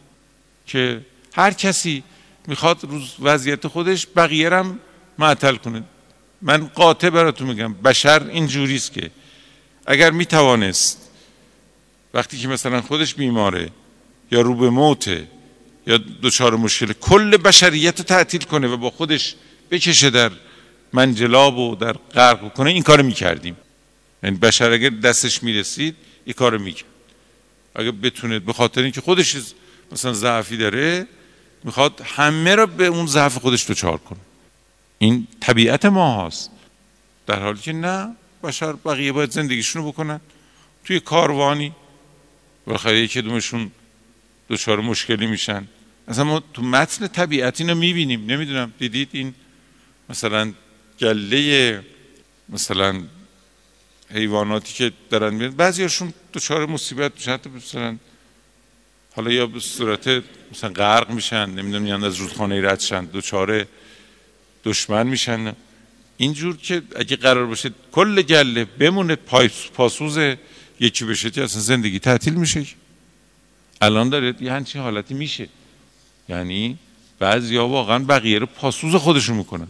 که 0.66 1.00
هر 1.34 1.50
کسی 1.50 2.02
می‌خواد 2.46 2.78
روز 2.82 3.14
وضعیت 3.20 3.66
خودش 3.66 4.06
بقیه 4.16 4.50
هم 4.50 4.78
معطل 5.18 5.56
کنه. 5.56 5.82
من 6.42 6.66
قاطع 6.66 7.10
براتون 7.10 7.46
میگم 7.46 7.74
بشر 7.74 8.22
این 8.28 8.46
جوریست 8.46 8.92
که 8.92 9.10
اگر 9.86 10.10
می‌توانست 10.10 11.10
وقتی 12.14 12.38
که 12.38 12.48
مثلا 12.48 12.80
خودش 12.80 13.14
بیماره 13.14 13.70
یا 14.30 14.40
رو 14.40 14.54
به 14.54 14.70
موته 14.70 15.28
یا 15.86 15.98
دچار 16.22 16.56
مشکل 16.56 16.92
کل 16.92 17.36
بشریت 17.36 17.98
رو 17.98 18.04
تعطیل 18.04 18.40
کنه 18.42 18.68
و 18.68 18.76
با 18.76 18.90
خودش 18.90 19.34
بکشه 19.70 20.10
در 20.10 20.30
منجلاب 20.92 21.58
و 21.58 21.74
در 21.74 21.92
غرق 21.92 22.54
کنه 22.54 22.70
این 22.70 22.82
کار 22.82 23.02
می‌کردیم. 23.02 23.56
یعنی 24.22 24.36
بشر 24.36 24.70
اگر 24.70 24.88
دستش 24.88 25.42
می‌رسید 25.42 25.96
این 26.24 26.34
کار 26.34 26.58
می‌کرد. 26.58 26.97
اگر 27.78 27.90
بتونه 27.90 28.38
به 28.38 28.52
خاطر 28.52 28.82
اینکه 28.82 29.00
خودش 29.00 29.36
مثلا 29.92 30.12
ضعفی 30.12 30.56
داره 30.56 31.06
می‌خواد 31.64 32.00
همه 32.04 32.54
را 32.54 32.66
به 32.66 32.86
اون 32.86 33.06
ضعف 33.06 33.38
خودش 33.38 33.70
دچار 33.70 33.98
کنه. 33.98 34.18
این 34.98 35.26
طبیعت 35.40 35.84
ما 35.84 36.26
هست 36.26 36.50
در 37.26 37.42
حالی 37.42 37.60
که 37.60 37.72
نه 37.72 38.16
بشر 38.42 38.72
بقیه 38.72 39.12
باید 39.12 39.30
زندگیشونو 39.30 39.88
بکنن. 39.88 40.20
توی 40.84 41.00
کاروانی 41.00 41.72
بالاخره 42.66 43.00
یکی 43.00 43.22
دومشون 43.22 43.70
دچار 44.50 44.80
مشکلی 44.80 45.26
میشن. 45.26 45.68
اصلا 46.08 46.24
ما 46.24 46.42
تو 46.54 46.62
متن 46.62 47.06
طبیعت 47.06 47.60
اینو 47.60 47.74
می‌بینیم. 47.74 48.30
نمی‌دونم 48.30 48.72
دیدید 48.78 49.08
این 49.12 49.34
مثلا 50.08 50.52
گله 51.00 51.84
مثلا 52.48 53.02
حیواناتی 54.10 54.74
که 54.74 54.92
دارن 55.10 55.34
میرن 55.34 55.50
بعضیاشون 55.50 56.14
دچار 56.32 56.66
مصیبت 56.66 57.12
میشن 57.14 57.32
حتی 57.32 57.50
مثلا 57.50 57.96
حالا 59.16 59.30
یا 59.30 59.46
به 59.46 59.60
صورت 59.60 60.22
مثلا 60.52 60.70
غرق 60.70 61.10
میشن 61.10 61.50
نمی‌دونم 61.50 61.86
یعنی 61.86 62.06
از 62.06 62.16
رودخانه 62.16 62.70
رد 62.70 62.80
شن 62.80 63.04
دچار 63.04 63.66
دشمن 64.64 65.06
میشن. 65.06 65.54
اینجور 66.16 66.56
که 66.56 66.82
اگه 66.96 67.16
قرار 67.16 67.46
باشه 67.46 67.70
کل 67.92 68.22
گله 68.22 68.64
بمونه 68.64 69.16
پاسوز 69.74 70.18
یکی 70.80 71.04
بشه 71.04 71.30
که 71.30 71.42
اصلا 71.42 71.60
زندگی 71.60 71.98
تعطیل 71.98 72.34
میشه. 72.34 72.66
الان 73.80 74.08
داره 74.08 74.34
یه 74.40 74.52
همچین 74.52 74.82
حالتی 74.82 75.14
میشه. 75.14 75.48
یعنی 76.28 76.78
بعضی 77.18 77.56
ها 77.56 77.68
واقعا 77.68 77.98
بقیه 77.98 78.38
رو 78.38 78.46
پاسوز 78.46 78.94
خودشون 78.94 79.36
می‌کنن. 79.36 79.68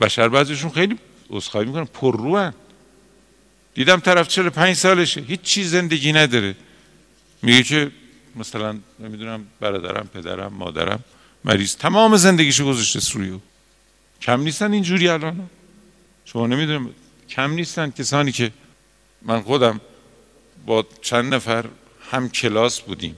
بشر 0.00 0.28
بعضیشون 0.28 0.70
خیلی 0.70 0.98
اصخایی 1.30 1.66
می‌کنن. 1.66 1.84
پر 1.84 2.16
هن. 2.16 2.54
دیدم 3.78 4.00
طرف 4.00 4.28
چرا 4.28 4.50
پنج 4.50 4.76
سالشه. 4.76 5.20
هیچ 5.20 5.40
چیز 5.40 5.70
زندگی 5.70 6.12
نداره. 6.12 6.54
میگه 7.42 7.62
که 7.62 7.90
مثلا 8.36 8.78
نمی‌دونم 8.98 9.46
برادرم 9.60 10.06
پدرم 10.14 10.52
مادرم 10.52 11.04
مریض 11.44 11.76
تمام 11.76 12.16
زندگیشو 12.16 12.64
گذاشته 12.66 13.00
سوی 13.00 13.38
کم 14.20 14.40
نیستن 14.40 14.72
اینجوری 14.72 15.08
الان. 15.08 15.50
شما 16.24 16.46
نمی‌دونم 16.46 16.90
کم 17.28 17.50
نیستن 17.50 17.90
کسانی 17.90 18.32
که 18.32 18.50
من 19.22 19.42
خودم 19.42 19.80
با 20.66 20.86
چند 21.02 21.34
نفر 21.34 21.64
هم 22.10 22.28
کلاس 22.28 22.80
بودیم. 22.80 23.16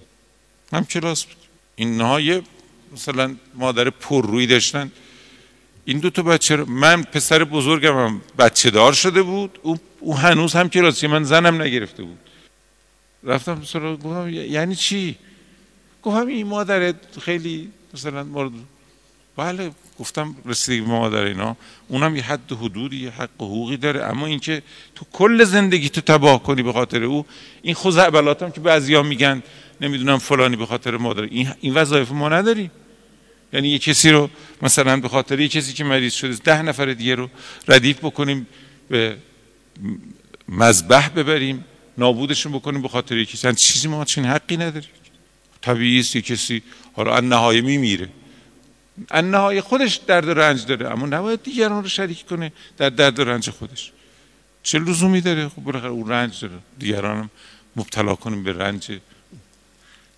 هم 0.72 0.84
کلاس 0.84 1.24
بود. 1.24 1.36
اینها 1.76 2.20
یه 2.20 2.42
مثلا 2.92 3.36
مادر 3.54 3.90
پر 3.90 4.26
روی 4.26 4.46
داشتن. 4.46 4.92
این 5.90 5.98
دو 5.98 6.10
تا 6.10 6.22
بچه 6.22 6.56
رو 6.56 6.70
من 6.70 7.02
پسر 7.02 7.44
بزرگم 7.44 7.98
هم 7.98 8.20
بچه 8.38 8.70
دار 8.70 8.92
شده 8.92 9.22
بود. 9.22 9.58
او, 9.62 9.78
او 10.00 10.16
هنوز 10.16 10.52
هم 10.54 10.68
کلاسی 10.68 11.06
من 11.06 11.24
زنم 11.24 11.62
نگرفته 11.62 12.02
بود. 12.02 12.18
رفتم 13.24 13.62
سراغ 13.64 13.98
گفتم 14.02 14.28
یعنی 14.28 14.74
چی؟ 14.74 15.16
گفتم 16.02 16.26
این 16.26 16.46
مادر 16.46 16.94
خیلی 17.20 17.70
مثلا 17.94 18.24
مورد 18.24 18.52
بله 19.36 19.70
گفتم 19.98 20.36
رسیدگی 20.46 20.80
به 20.80 20.86
مادر 20.86 21.24
اینا. 21.24 21.56
اونم 21.88 22.16
یه 22.16 22.22
حد 22.22 22.52
حدودی 22.52 22.96
یه 22.96 23.10
حق 23.10 23.30
حقوقی 23.36 23.76
داره. 23.76 24.04
اما 24.04 24.26
اینکه 24.26 24.62
تو 24.94 25.04
کل 25.12 25.44
زندگی 25.44 25.88
تو 25.88 26.00
تباه 26.00 26.42
کنی 26.42 26.62
به 26.62 26.72
خاطر 26.72 27.02
او 27.02 27.26
این 27.62 27.74
خزعبلات 27.74 28.54
که 28.54 28.60
بعضیا 28.60 29.02
میگن 29.02 29.42
نمی‌دونم 29.80 30.18
فلانی 30.18 30.56
به 30.56 30.66
خاطر 30.66 30.96
مادر. 30.96 31.22
این 31.22 31.50
این 31.60 31.74
وظایف 31.74 32.10
ما 32.10 32.28
نداریم. 32.28 32.70
یعنی 33.52 33.68
یه 33.68 33.78
کسی 33.78 34.10
رو 34.10 34.30
مثلا 34.62 34.96
به 34.96 35.08
خاطر 35.08 35.40
یه 35.40 35.48
کسی 35.48 35.72
که 35.72 35.84
مریض 35.84 36.14
شده 36.14 36.36
ده 36.44 36.62
نفر 36.62 36.86
دیگه 36.86 37.14
رو 37.14 37.30
ردیف 37.68 37.98
بکنیم 37.98 38.46
به 38.88 39.16
مذبح 40.48 41.08
ببریم 41.08 41.64
نابودشون 41.98 42.52
بکنیم 42.52 42.82
به 42.82 42.88
خاطر 42.88 43.16
یه 43.16 43.24
کسی. 43.24 43.54
چیزی 43.54 43.88
ما 43.88 44.04
چین 44.04 44.24
حقی 44.24 44.56
نداریم. 44.56 44.90
طبیعی 45.60 46.00
است 46.00 46.16
یه 46.16 46.22
کسی 46.22 46.62
حالا 46.92 47.16
ان 47.16 47.28
نهایه 47.28 47.60
میمیره. 47.60 48.08
ان 49.10 49.60
خودش 49.60 49.96
درد 49.96 50.28
و 50.28 50.34
رنج 50.34 50.66
داره 50.66 50.90
اما 50.90 51.06
نباید 51.06 51.42
دیگران 51.42 51.82
رو 51.82 51.88
شریک 51.88 52.26
کنه 52.26 52.52
در 52.76 52.90
درد 52.90 53.18
و 53.18 53.24
رنج 53.24 53.50
خودش. 53.50 53.92
چه 54.62 54.78
لزومی 54.78 55.20
داره؟ 55.20 55.48
خب 55.48 55.62
بالاخره 55.62 55.90
اون 55.90 56.08
رنج 56.08 56.40
داره. 56.40 56.58
دیگران 56.78 57.30
مبتلا 57.76 58.14
کنیم 58.14 58.42
به 58.42 58.52
رنج. 58.52 58.98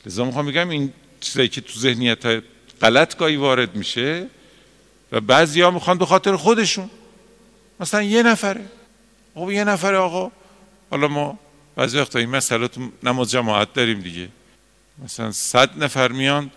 لذا 0.06 0.24
می‌خوام 0.24 0.46
بگم 0.46 0.68
این 0.68 0.92
چیزایی 1.20 1.48
که 1.48 1.60
تو 1.60 1.80
ذهنیت 1.80 2.42
غلط 2.82 3.16
گاهی 3.16 3.36
وارد 3.36 3.76
میشه 3.76 4.26
و 5.12 5.20
بعضی 5.20 5.60
ها 5.60 5.70
می‌خوان 5.70 5.98
به 5.98 6.06
خاطر 6.06 6.36
خودشون. 6.36 6.90
مثلا 7.80 8.02
یه 8.02 8.22
نفره. 8.22 8.64
خب 9.34 9.50
یه 9.50 9.64
نفره 9.64 9.96
آقا 9.96 10.30
حالا 10.90 11.08
ما 11.08 11.38
بعضی 11.76 11.98
وقتا 11.98 12.18
این 12.18 12.30
مسئله 12.30 12.68
تو 12.68 12.90
نماز 13.02 13.30
جماعت 13.30 13.72
داریم 13.72 14.00
دیگه. 14.00 14.28
مثلا 15.04 15.32
صد 15.32 15.84
نفر 15.84 16.12
میان 16.12 16.50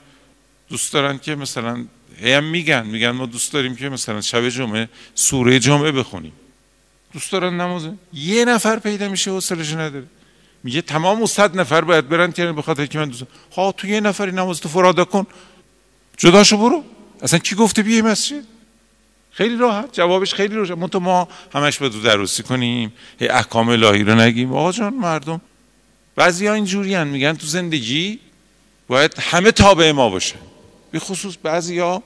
دوست 0.69 0.93
دارن 0.93 1.17
که 1.17 1.35
مثلا 1.35 1.85
هم 2.23 2.43
میگن 2.43 2.85
میگن 2.85 3.09
ما 3.09 3.25
دوست 3.25 3.53
داریم 3.53 3.75
که 3.75 3.89
مثلا 3.89 4.21
شب 4.21 4.49
جمعه 4.49 4.89
سوره 5.15 5.59
جمعه 5.59 5.91
بخونیم. 5.91 6.33
دوست 7.13 7.31
دارن 7.31 7.61
نمازه. 7.61 7.93
یه 8.13 8.45
نفر 8.45 8.79
پیدا 8.79 9.09
میشه 9.09 9.31
حوصلش 9.31 9.73
نداره. 9.73 10.05
میگه 10.63 10.81
تمام 10.81 11.25
صد 11.25 11.59
نفر 11.59 11.81
باید 11.81 12.09
برن 12.09 12.31
که 12.31 12.51
به 12.51 12.61
خاطر 12.61 12.85
که 12.85 12.99
من 12.99 13.09
دوست 13.09 13.23
ها 13.55 13.71
تو 13.71 13.87
یه 13.87 13.99
نفری 13.99 14.31
نماز 14.31 14.59
تو 14.61 14.69
فرادا 14.69 15.05
کن. 15.05 15.27
جداشو 16.17 16.57
برو. 16.57 16.83
اصلا 17.21 17.39
کی 17.39 17.55
گفته 17.55 17.83
بیای 17.83 18.01
مسجد؟ 18.01 18.43
خیلی 19.31 19.55
راحت. 19.55 19.93
جوابش 19.93 20.33
خیلی 20.33 20.55
روشن 20.55 20.73
منتها 20.73 20.99
ما 20.99 21.27
همش 21.53 21.77
باید 21.77 22.01
درستی 22.03 22.43
کنیم. 22.43 22.93
هی 23.19 23.27
احکام 23.27 23.69
الهی 23.69 24.03
رو 24.03 24.15
نگیم. 24.15 24.53
آقا 24.53 24.71
جان 24.71 24.93
مردم 24.93 25.41
بعضی 26.15 26.47
ها 26.47 26.53
اینجوری 26.53 27.03
میگن 27.03 27.33
تو 27.33 27.47
زندگی 27.47 28.19
باید 28.87 29.15
همه 29.19 29.51
تابع 29.51 29.91
ما 29.91 30.09
باشه. 30.09 30.35
به 30.91 30.99
خصوص 30.99 31.35
بعضی 31.43 31.79
ها 31.79 32.03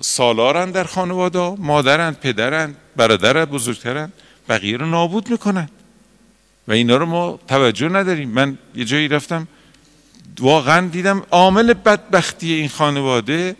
سالارن 0.00 0.70
در 0.70 0.84
خانواده 0.84 1.54
مادرن 1.58 2.12
پدرن 2.12 2.74
برادر 2.96 3.44
بزرگترن. 3.44 4.12
بقیه 4.48 4.76
رو 4.76 4.86
نابود 4.86 5.30
می‌کنن. 5.30 5.68
و 6.68 6.72
اینا 6.72 6.96
رو 6.96 7.06
ما 7.06 7.38
توجه 7.48 7.88
نداریم. 7.88 8.28
من 8.30 8.58
یه 8.74 8.84
جایی 8.84 9.08
رفتم 9.08 9.48
واقعا 10.40 10.88
دیدم 10.88 11.22
عامل 11.30 11.72
بدبختی 11.72 12.52
این 12.52 12.68
خانواده 12.68 13.56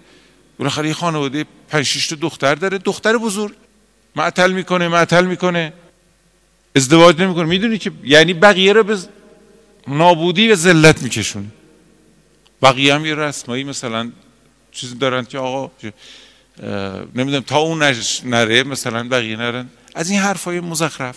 بالاخره 0.58 0.88
یه 0.88 0.94
خانواده 0.94 1.44
پنج 1.68 1.82
شش 1.82 2.06
تا 2.06 2.16
دختر 2.16 2.54
داره 2.54 2.78
دختر 2.78 3.18
بزرگ. 3.18 3.54
معطل 4.16 4.52
می‌کنه 4.52 4.88
معطل 4.88 5.24
می‌کنه. 5.24 5.72
ازدواج 6.76 7.20
نمی‌کنه. 7.20 7.44
می‌دونی 7.44 7.78
که 7.78 7.92
یعنی 8.04 8.34
بقیه 8.34 8.72
رو 8.72 8.82
به 8.82 8.98
نابودی 9.88 10.48
و 10.48 10.54
ذلت 10.54 11.02
میکشونه. 11.02 11.46
بقیه 12.62 12.94
هم 12.94 13.06
یه 13.06 13.14
رسمایی 13.14 13.64
مثلا 13.64 14.12
چیزی 14.72 14.94
دارن 14.94 15.24
که 15.24 15.38
آقا 15.38 15.70
نمی‌دونم 17.14 17.40
تا 17.40 17.58
اون 17.58 17.82
نره 18.24 18.62
مثلا 18.62 19.08
بقیه 19.08 19.36
نرن. 19.36 19.68
از 19.94 20.10
این 20.10 20.20
حرفای 20.20 20.60
مزخرف. 20.60 21.16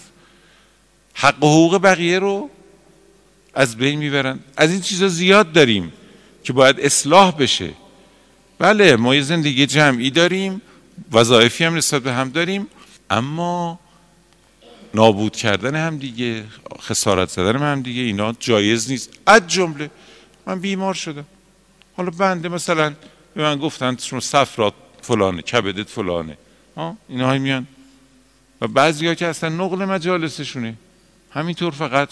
حق 1.13 1.43
و 1.43 1.47
حقوق 1.47 1.81
بقیه 1.81 2.19
رو 2.19 2.50
از 3.53 3.77
بین 3.77 4.00
می‌برن. 4.00 4.39
از 4.57 4.72
این 4.72 4.81
چیزا 4.81 5.07
زیاد 5.07 5.51
داریم 5.51 5.93
که 6.43 6.53
باید 6.53 6.79
اصلاح 6.79 7.31
بشه. 7.31 7.69
بله 8.60 8.95
ما 8.95 9.15
یه 9.15 9.22
زندگی 9.22 9.65
جمعی 9.65 10.10
داریم 10.10 10.62
وظایفی 11.12 11.63
هم 11.63 11.75
نسبت 11.75 12.01
به 12.01 12.13
هم 12.13 12.29
داریم 12.29 12.67
اما 13.10 13.79
نابود 14.93 15.36
کردن 15.36 15.75
هم 15.75 15.98
دیگه 15.98 16.43
خسارت 16.81 17.29
زدن 17.29 17.57
هم 17.57 17.81
دیگه 17.81 18.01
اینا 18.01 18.33
جایز 18.39 18.91
نیست. 18.91 19.10
از 19.25 19.48
جمله 19.48 19.89
من 20.45 20.60
بیمار 20.60 20.93
شدم. 20.93 21.25
حالا 21.98 22.10
بنده 22.10 22.50
مثلا 22.50 22.93
به 23.36 23.41
من 23.43 23.57
گفتن 23.57 23.98
شما 23.98 24.19
صفرات 24.19 24.74
فلانه 25.01 25.41
کبدت 25.41 25.89
فلانه. 25.89 26.38
ها 26.77 26.98
اینا 27.10 27.38
میان. 27.38 27.67
و 28.62 28.67
بعضی 28.67 29.15
که 29.15 29.27
اصلا 29.27 29.50
نقل 29.50 29.86
مجالسشونه. 29.86 30.74
همینطور 31.31 31.72
فقط 31.72 32.10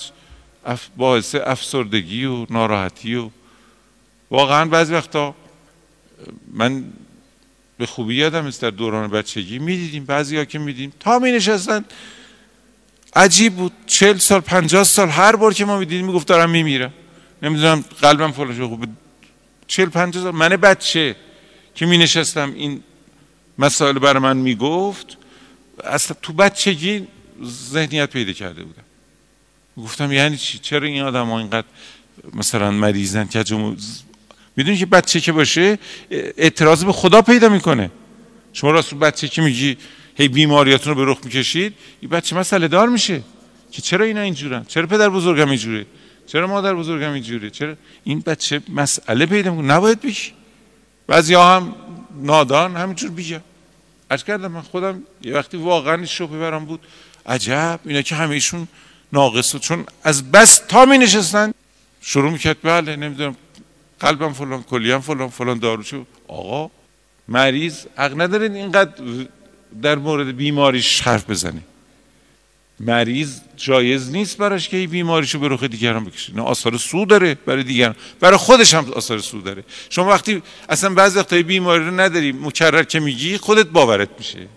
باعث 0.97 1.35
افسردگی 1.35 2.25
و 2.25 2.45
ناراحتی 2.49 3.15
و 3.15 3.29
واقعا 4.31 4.65
بعضی 4.65 4.93
وقتا 4.93 5.35
من 6.53 6.83
به 7.77 7.85
خوبی 7.85 8.15
یادم 8.15 8.45
است 8.45 8.61
در 8.61 8.69
دوران 8.69 9.09
بچگی 9.09 9.59
می‌دیدیم 9.59 10.05
بعضی 10.05 10.37
ها 10.37 10.45
که 10.45 10.59
میدیم. 10.59 10.93
تا 10.99 11.19
می 11.19 11.31
نشستن 11.31 11.85
عجیب 13.15 13.55
بود. 13.55 13.71
چل 13.87 14.17
سال 14.17 14.39
پنجاه 14.39 14.83
سال 14.83 15.09
هر 15.09 15.35
بار 15.35 15.53
که 15.53 15.65
ما 15.65 15.79
می‌دیدیم 15.79 16.05
می‌گفت 16.05 16.27
دارم 16.27 16.49
میمیرم. 16.49 16.93
نمی‌دونم 17.41 17.85
قلبم 18.01 18.31
فلان 18.31 18.55
شد. 18.55 18.67
خوب 18.67 18.85
چل 19.67 19.85
پنجاه 19.85 20.23
سال 20.23 20.35
من 20.35 20.49
بچه 20.49 21.15
که 21.75 21.85
می 21.85 21.97
نشستم 21.97 22.53
این 22.53 22.83
مسائل 23.57 23.99
برای 23.99 24.19
من 24.19 24.37
می‌گفت 24.37 25.17
اصلا 25.83 26.17
تو 26.21 26.33
بچگی 26.33 27.07
ذهنیت 27.43 28.09
پیدا 28.09 28.33
کرده 28.33 28.63
بودم. 28.63 28.83
گفتم 29.77 30.11
یعنی 30.11 30.37
چی؟ 30.37 30.59
چرا 30.59 30.87
این 30.87 31.01
آدم 31.01 31.25
ها 31.25 31.39
اینقدر 31.39 31.67
مثلا 32.33 32.71
مریضن 32.71 33.27
که 33.27 33.43
می‌دونی 34.55 34.77
که 34.77 34.85
بچه 34.85 35.19
که 35.19 35.31
باشه 35.31 35.79
اعتراض 36.11 36.83
به 36.83 36.91
خدا 36.91 37.21
پیدا 37.21 37.49
می‌کنه. 37.49 37.91
شما 38.53 38.71
راست 38.71 38.93
بچه 38.93 39.27
که 39.27 39.41
میگی 39.41 39.77
هی 40.15 40.27
بیماریاتون 40.27 40.93
رو 40.93 41.05
به 41.05 41.11
رخ 41.11 41.17
می‌کشید 41.23 41.73
این 42.01 42.09
بچه 42.09 42.35
مسئله 42.35 42.67
دار 42.67 42.89
میشه. 42.89 43.21
که 43.71 43.81
چرا 43.81 44.05
اینا 44.05 44.21
اینجورن؟ 44.21 44.65
چرا 44.67 44.87
پدر 44.87 45.09
بزرگم 45.09 45.49
اینجوره؟ 45.49 45.85
چرا 46.27 46.47
مادر 46.47 46.73
بزرگم 46.73 47.11
اینجوره؟ 47.13 47.49
چرا 47.49 47.75
این 48.03 48.19
بچه 48.19 48.61
مسئله 48.69 49.25
پیدا 49.25 49.51
می‌کنه. 49.51 49.73
نباید 49.73 50.01
بگی. 50.01 50.31
بعضی 51.07 51.33
ها 51.33 51.55
هم 51.55 51.75
نادان 52.21 52.75
همینجور 52.75 53.09
بیجا 53.09 53.41
عرض 54.11 54.23
کردم 54.23 54.51
من 54.51 54.61
خودم 54.61 55.03
یه 55.21 55.33
وقتی 55.33 55.57
واقعا 55.57 56.05
شبه 56.05 56.39
برام 56.39 56.65
بود. 56.65 56.79
عجب 57.25 57.79
اینا 57.85 58.01
که 58.01 58.15
همهشون 58.15 58.67
ناقص 59.13 59.55
چون 59.55 59.85
از 60.03 60.31
بس 60.31 60.61
تا 60.67 60.85
می 60.85 60.97
نشستن. 60.97 61.53
شروع 62.01 62.31
می‌کرد 62.31 62.57
بله 62.63 62.95
نمی‌دونم 62.95 63.35
قلبم 63.99 64.33
فلان 64.33 64.63
کلیم 64.63 64.99
فلان 64.99 65.29
فلان 65.29 65.59
داروشو 65.59 66.05
آقا 66.27 66.71
مریض 67.27 67.85
حق 67.97 68.21
نداره 68.21 68.45
اینقدر 68.45 68.91
در 69.81 69.95
مورد 69.95 70.37
بیماریش 70.37 71.01
حرف 71.01 71.29
بزنه 71.29 71.61
مریض 72.79 73.39
جایز 73.57 74.11
نیست 74.11 74.37
براش 74.37 74.69
که 74.69 74.77
این 74.77 74.89
بیماریشو 74.89 75.39
به 75.39 75.47
رخ 75.47 75.63
دیگران 75.63 76.05
بکشه. 76.05 76.35
نه 76.35 76.41
آثار 76.41 76.77
سو 76.77 77.05
داره 77.05 77.35
برای 77.35 77.63
دیگران. 77.63 77.95
برای 78.19 78.37
خودش 78.37 78.73
هم 78.73 78.91
آثار 78.93 79.19
سو 79.19 79.41
داره. 79.41 79.63
شما 79.89 80.09
وقتی 80.09 80.41
اصلا 80.69 80.89
بعضی 80.89 81.19
وقتا 81.19 81.41
بیماری 81.41 81.85
رو 81.85 81.99
نداری 81.99 82.31
مکرر 82.31 82.83
که 82.83 82.99
میگی 82.99 83.37
خودت 83.37 83.67
باورت 83.67 84.09
میشه. 84.17 84.47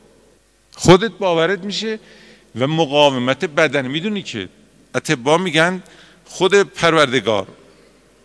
خودت 0.75 1.12
باورت 1.12 1.59
میشه 1.59 1.99
و 2.59 2.67
مقاومت 2.67 3.45
بدن 3.45 3.87
می‌دونی 3.88 4.23
که 4.23 4.49
اتبا 4.95 5.38
میگن 5.38 5.83
خود 6.25 6.55
پروردگار 6.55 7.47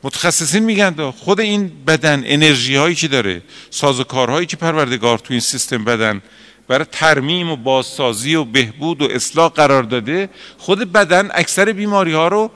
متخصصین 0.03 0.63
میگن 0.63 1.11
خود 1.11 1.39
این 1.39 1.71
بدن 1.87 2.23
انرژی 2.25 2.75
هایی 2.75 2.95
که 2.95 3.07
داره 3.07 3.41
سازوکارهایی 3.69 4.45
که 4.45 4.57
پروردگار 4.57 5.17
تو 5.17 5.33
این 5.33 5.39
سیستم 5.39 5.85
بدن 5.85 6.21
برای 6.67 6.85
ترمیم 6.91 7.49
و 7.49 7.55
بازسازی 7.55 8.35
و 8.35 8.43
بهبود 8.43 9.01
و 9.01 9.05
اصلاح 9.11 9.51
قرار 9.51 9.83
داده 9.83 10.29
خود 10.57 10.91
بدن 10.91 11.29
اکثر 11.33 11.71
بیماری 11.71 12.13
ها 12.13 12.27
رو 12.27 12.51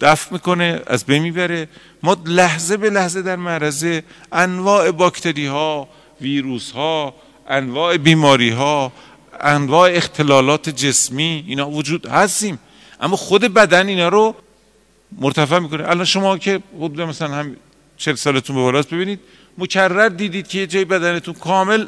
دفع 0.00 0.32
می‌کنه 0.32 0.80
از 0.86 1.04
بین 1.04 1.22
می‌بره. 1.22 1.68
ما 2.02 2.16
لحظه 2.26 2.76
به 2.76 2.90
لحظه 2.90 3.22
در 3.22 3.36
معرض 3.36 4.00
انواع 4.32 4.90
باکتری 4.90 5.46
ها 5.46 5.88
ویروس 6.20 6.70
ها 6.70 7.14
انواع 7.48 7.96
بیماری 7.96 8.50
ها 8.50 8.92
انواع 9.40 9.90
اختلالات 9.90 10.68
جسمی 10.68 11.44
اینا 11.46 11.70
وجود 11.70 12.06
هستیم. 12.06 12.58
اما 13.00 13.16
خود 13.16 13.42
بدن 13.42 13.88
اینا 13.88 14.08
رو 14.08 14.34
مرتفع 15.18 15.58
می‌کنه. 15.58 15.88
الان 15.88 16.04
شما 16.04 16.38
که 16.38 16.62
حدود 16.76 17.00
مثلا 17.00 17.34
هم 17.34 17.56
چل 17.96 18.14
سالتون 18.14 18.56
به 18.56 18.62
بالاست 18.62 18.90
ببینید 18.90 19.20
مکرر 19.58 20.08
دیدید 20.08 20.48
که 20.48 20.58
یه 20.58 20.66
جای 20.66 20.84
بدنتون 20.84 21.34
کامل 21.34 21.86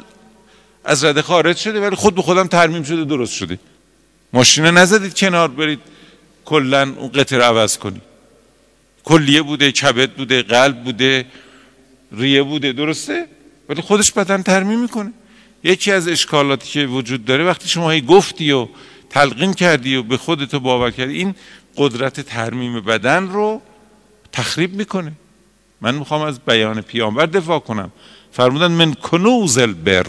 از 0.83 1.03
رده 1.03 1.21
خارج 1.21 1.57
شده 1.57 1.81
ولی 1.81 1.95
خود 1.95 2.15
به 2.15 2.21
خودم 2.21 2.47
ترمیم 2.47 2.83
شده 2.83 3.03
درست 3.03 3.33
شده. 3.33 3.59
ماشینه 4.33 4.71
نزدید 4.71 5.15
کنار 5.15 5.47
برید 5.47 5.79
کلا 6.45 6.93
اون 6.97 7.11
قطر 7.11 7.41
عوض 7.41 7.77
کنید. 7.77 8.01
کلیه 9.03 9.41
بوده 9.41 9.71
کبد 9.71 10.11
بوده 10.11 10.41
قلب 10.41 10.83
بوده 10.83 11.25
ریه 12.11 12.43
بوده 12.43 12.71
درسته؟ 12.71 13.27
ولی 13.69 13.81
خودش 13.81 14.11
بدن 14.11 14.41
ترمیم 14.43 14.79
می‌کنه. 14.79 15.13
یکی 15.65 15.91
از 15.91 16.07
اشکالاتی 16.07 16.69
که 16.69 16.85
وجود 16.85 17.25
داره 17.25 17.43
وقتی 17.43 17.69
شما 17.69 17.91
هی 17.91 18.01
گفتی 18.01 18.51
و 18.51 18.67
تلقین 19.09 19.53
کردی 19.53 19.95
و 19.95 20.03
به 20.03 20.17
خودتو 20.17 20.59
باور 20.59 20.91
کردی 20.91 21.13
این 21.13 21.35
قدرت 21.77 22.21
ترمیم 22.21 22.81
بدن 22.81 23.27
رو 23.27 23.61
تخریب 24.31 24.73
می‌کنه. 24.73 25.11
من 25.81 25.95
می‌خوام 25.95 26.21
از 26.21 26.39
بیان 26.39 26.81
پیامبر 26.81 27.25
دفاع 27.25 27.59
کنم. 27.59 27.91
فرمودن 28.31 28.71
من 28.71 28.93
کنوز 28.93 29.57
البر 29.57 30.07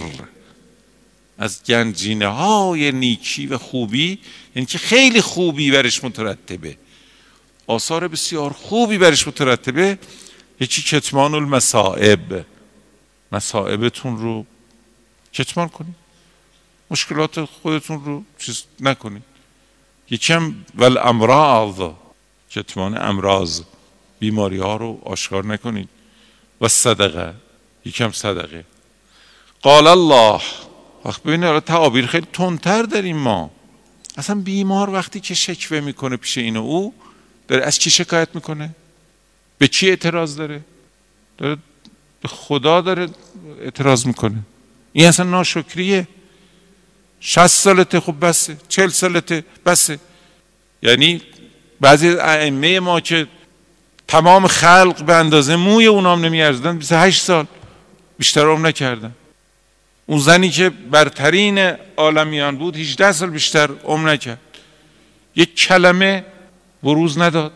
از 1.39 1.65
گنجینه 1.65 2.27
های 2.27 2.93
نیکی 2.93 3.47
و 3.47 3.59
خوبی 3.59 4.19
یعنی 4.57 4.67
که 4.67 4.79
خیلی 4.79 5.21
خوبی 5.21 5.71
برش 5.71 6.05
مترتبه. 6.05 6.77
آثار 7.67 8.09
بسیار 8.09 8.51
خوبی 8.53 8.99
برش 8.99 9.29
مترتبه. 9.29 9.99
یکی 10.61 10.83
کتمان 10.83 11.35
المصائب. 11.35 12.45
مصائبتون 13.33 14.17
رو 14.19 14.47
کتمان 15.37 15.69
کنید 15.69 15.95
مشکلات 16.91 17.45
خودتون 17.45 18.05
رو 18.05 18.25
چیز 18.39 18.65
نکنید 18.81 19.23
یکم 20.11 20.55
ول 20.75 20.99
امراض 20.99 21.91
کتمان 22.51 22.99
امراض. 22.99 23.63
بیماری 24.19 24.59
ها 24.59 24.77
رو 24.77 25.01
آشکار 25.05 25.45
نکنید. 25.45 25.89
و 26.61 26.69
صدقه 26.69 27.35
یکم 27.85 28.11
صدقه. 28.11 28.65
قال 29.63 29.87
الله. 29.87 30.41
وقت 31.05 31.23
ببینید 31.23 31.59
تعابیر 31.59 32.07
خیلی 32.07 32.27
تندتر 32.33 32.83
داریم 32.83 33.17
ما. 33.17 33.51
اصلا 34.17 34.41
بیمار 34.41 34.91
وقتی 34.91 35.21
که 35.21 35.35
شکوه 35.35 35.81
می‌کنه 35.81 36.17
پیش 36.17 36.39
این 36.39 36.57
و 36.57 36.61
او 36.61 36.95
داره 37.49 37.65
از 37.65 37.79
کی 37.79 37.91
شکایت 37.91 38.29
می‌کنه؟ 38.35 38.75
به 39.59 39.69
چی 39.69 39.89
اعتراض 39.89 40.37
داره؟ 40.37 40.65
داره 41.39 41.57
به 42.21 42.29
خدا 42.29 42.81
داره 42.81 43.09
اعتراض 43.61 44.07
می‌کنه. 44.07 44.43
این 44.97 45.07
اصلا 45.07 45.27
ناشکریه. 45.27 46.09
شست 47.21 47.63
سالته 47.63 48.01
خب 48.01 48.15
بسه 48.21 48.57
چل 48.69 48.89
سالته 48.89 49.45
بسه 49.67 49.99
یعنی 50.83 51.23
بعضی 51.81 52.09
ائمه 52.09 52.81
ما 52.81 53.01
که 53.01 53.27
تمام 54.09 54.47
خلق 54.47 55.03
به 55.03 55.15
اندازه 55.15 55.57
موی 55.57 55.87
اونام 55.87 56.25
نمیارزدن 56.25 56.79
28 56.79 57.23
سال 57.23 57.47
بیشتر 58.19 58.47
هم 58.47 58.67
نکردن. 58.67 59.13
اون 60.07 60.19
زنی 60.19 60.51
که 60.51 60.71
برترین 60.71 61.59
عالمیان 61.97 62.57
بود 62.57 62.77
18 62.77 63.13
سال 63.13 63.31
بیشتر 63.31 63.71
عمر 63.85 64.13
نکرد. 64.13 64.41
یک 65.37 65.57
کلمه 65.57 66.25
بروز 66.83 67.19
نداد. 67.19 67.53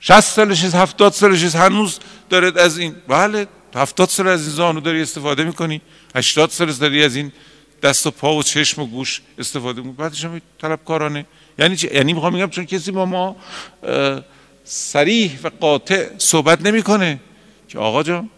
60 0.00 0.20
سالش 0.20 0.64
70 0.64 1.12
سالش 1.12 1.54
هنوز 1.54 1.98
دارد 2.30 2.58
از 2.58 2.78
این. 2.78 2.94
بله. 3.08 3.46
70 3.74 4.08
سال 4.08 4.28
از 4.28 4.40
این 4.40 4.50
زانو 4.50 4.80
داری 4.80 5.02
استفاده 5.02 5.44
می‌کنی 5.44 5.80
80 6.14 6.50
سال 6.50 6.72
داری 6.72 7.04
از 7.04 7.16
این 7.16 7.32
دست 7.82 8.06
و 8.06 8.10
پا 8.10 8.34
و 8.34 8.42
چشم 8.42 8.82
و 8.82 8.86
گوش 8.86 9.20
استفاده 9.38 9.80
می‌کنی. 9.80 9.96
بعدش 9.96 10.24
هم 10.24 10.40
طلبکارانه. 10.60 11.26
یعنی 11.58 11.76
چی؟ 11.76 11.94
یعنی 11.94 12.12
می‌خوام 12.12 12.34
میگم 12.34 12.50
چون 12.50 12.64
کسی 12.64 12.90
با 12.90 13.06
ما 13.06 13.36
سریح 14.64 15.38
و 15.42 15.50
قاطع 15.60 16.08
صحبت 16.18 16.62
نمی‌کنه. 16.62 17.20
که 17.68 17.78
آقا 17.78 18.02
جان 18.02 18.30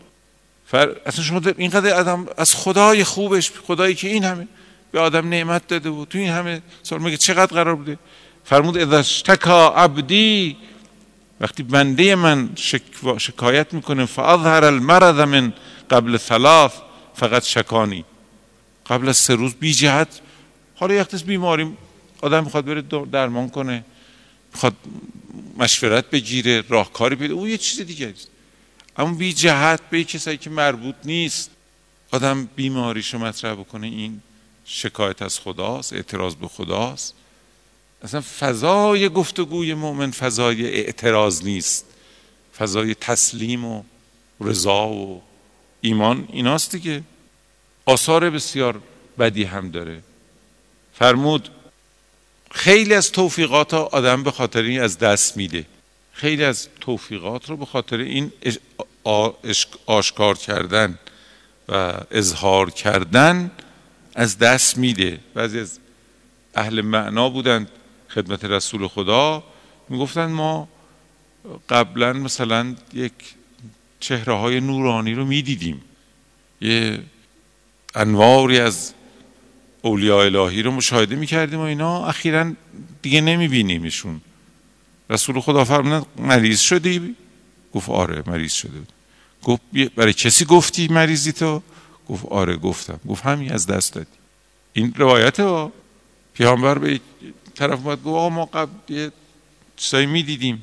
فر... 0.66 0.96
اصلا 1.06 1.24
شما 1.24 1.40
اینقدر 1.56 1.94
آدم 1.94 2.26
از 2.36 2.54
خدای 2.54 3.04
خوبش 3.04 3.52
خدایی 3.66 3.94
که 3.94 4.08
این 4.08 4.24
همه 4.24 4.48
به 4.92 5.00
آدم 5.00 5.28
نعمت 5.28 5.66
داده 5.66 5.90
بود 5.90 6.08
تو 6.08 6.18
این 6.18 6.30
همه 6.30 6.62
سال 6.82 7.02
میگه 7.02 7.16
چقدر 7.16 7.54
قرار 7.54 7.74
بوده؟ 7.74 7.98
فرمود 8.44 8.78
اذا 8.78 8.98
اشتکا 8.98 9.68
عبدی 9.68 10.56
وقتی 11.40 11.62
بنده 11.62 12.14
من 12.14 12.50
شک... 12.56 12.82
شکایت 13.18 13.74
می‌کنه 13.74 14.06
فاظهر 14.06 14.64
المرض 14.64 15.20
من 15.20 15.52
قبل 15.90 16.16
ثلاث 16.16 16.72
فقط 17.14 17.44
شکانی. 17.44 18.04
قبل 18.86 19.08
از 19.08 19.16
سه 19.16 19.34
روز 19.34 19.54
بی 19.54 19.74
جهت. 19.74 20.20
حالا 20.74 20.94
یک 20.94 21.24
بیماری 21.24 21.76
آدم 22.22 22.44
می‌خواد 22.44 22.64
بره 22.64 22.82
درمان 23.12 23.50
کنه. 23.50 23.84
می‌خواد 24.52 24.74
مشورت 25.58 26.10
بگیره 26.10 26.64
راهکاری 26.68 27.16
پیدا 27.16 27.34
او 27.34 27.48
یه 27.48 27.58
چیز 27.58 27.80
دیگه 27.80 28.06
است. 28.06 28.28
اما 28.96 29.14
بی 29.14 29.32
جهت 29.32 29.80
به 29.90 30.04
کسایی 30.04 30.36
که 30.36 30.50
مربوط 30.50 30.94
نیست. 31.04 31.50
آدم 32.10 32.48
بیماریشو 32.56 33.18
مطرح 33.18 33.54
بکنه 33.54 33.86
این 33.86 34.20
شکایت 34.64 35.22
از 35.22 35.38
خداست 35.38 35.92
اعتراض 35.92 36.34
به 36.34 36.48
خداست. 36.48 37.14
اصلا 38.04 38.20
فضای 38.20 39.08
گفتگوی 39.08 39.74
مؤمن 39.74 40.10
فضای 40.10 40.66
اعتراض 40.66 41.44
نیست. 41.44 41.86
فضای 42.58 42.94
تسلیم 42.94 43.64
و 43.64 43.82
رضا 44.40 44.88
و 44.88 45.22
ایمان 45.80 46.28
ایناست 46.32 46.72
دیگه. 46.72 47.02
آثار 47.84 48.30
بسیار 48.30 48.80
بدی 49.18 49.44
هم 49.44 49.70
داره. 49.70 50.02
فرمود 50.94 51.48
خیلی 52.50 52.94
از 52.94 53.12
توفیقات 53.12 53.74
آدم 53.74 54.22
به 54.22 54.30
خاطر 54.30 54.62
این 54.62 54.80
از 54.80 54.98
دست 54.98 55.36
میده. 55.36 55.66
خیلی 56.12 56.44
از 56.44 56.68
توفیقات 56.80 57.50
رو 57.50 57.56
به 57.56 57.66
خاطر 57.66 57.98
این 57.98 58.32
آشکار 59.86 60.38
کردن 60.38 60.98
و 61.68 61.94
اظهار 62.10 62.70
کردن 62.70 63.50
از 64.14 64.38
دست 64.38 64.78
میده. 64.78 65.20
بعضی 65.34 65.60
از 65.60 65.78
اهل 66.54 66.80
معنا 66.80 67.28
بودند 67.28 67.70
خدمت 68.14 68.44
رسول 68.44 68.88
خدا 68.88 69.44
می‌گفتن 69.88 70.26
ما 70.26 70.68
قبلا 71.68 72.12
مثلا 72.12 72.74
یک 72.94 73.12
چهره 74.00 74.34
های 74.34 74.60
نورانی 74.60 75.14
رو 75.14 75.24
می‌دیدیم. 75.24 75.82
یه 76.60 77.00
انواری 77.94 78.58
از 78.58 78.92
اولیاء 79.82 80.24
الهی 80.24 80.62
رو 80.62 80.70
مشاهده 80.70 81.16
می‌کردیم 81.16 81.58
و 81.58 81.62
اینا. 81.62 82.06
اخیرا 82.06 82.52
دیگه 83.02 83.20
نمیبینیمشون. 83.20 84.20
رسول 85.10 85.40
خدا 85.40 85.64
فرمودن 85.64 86.06
مریض 86.16 86.60
شدی؟ 86.60 87.16
گفت 87.74 87.88
آره 87.88 88.22
مریض 88.26 88.52
شده 88.52 88.78
بود. 88.78 88.92
گفت 89.42 89.62
برای 89.96 90.12
کسی 90.12 90.44
گفتی 90.44 90.88
مریضی 90.88 91.32
تو؟ 91.32 91.62
گفت 92.08 92.26
آره 92.26 92.56
گفتم. 92.56 93.00
گفت 93.08 93.24
همین 93.24 93.52
از 93.52 93.66
دست 93.66 93.94
دادی. 93.94 94.06
این 94.72 94.94
روایت 94.96 95.40
ها. 95.40 95.72
پیامبر 96.34 96.78
به 96.78 97.00
طرف 97.54 97.86
اومد 97.86 97.98
گفت 97.98 98.06
آقا 98.06 98.28
ما 98.28 98.44
قبل 98.44 98.70
یه 98.88 99.12
چیزایی 99.76 100.06
می‌دیدیم. 100.06 100.62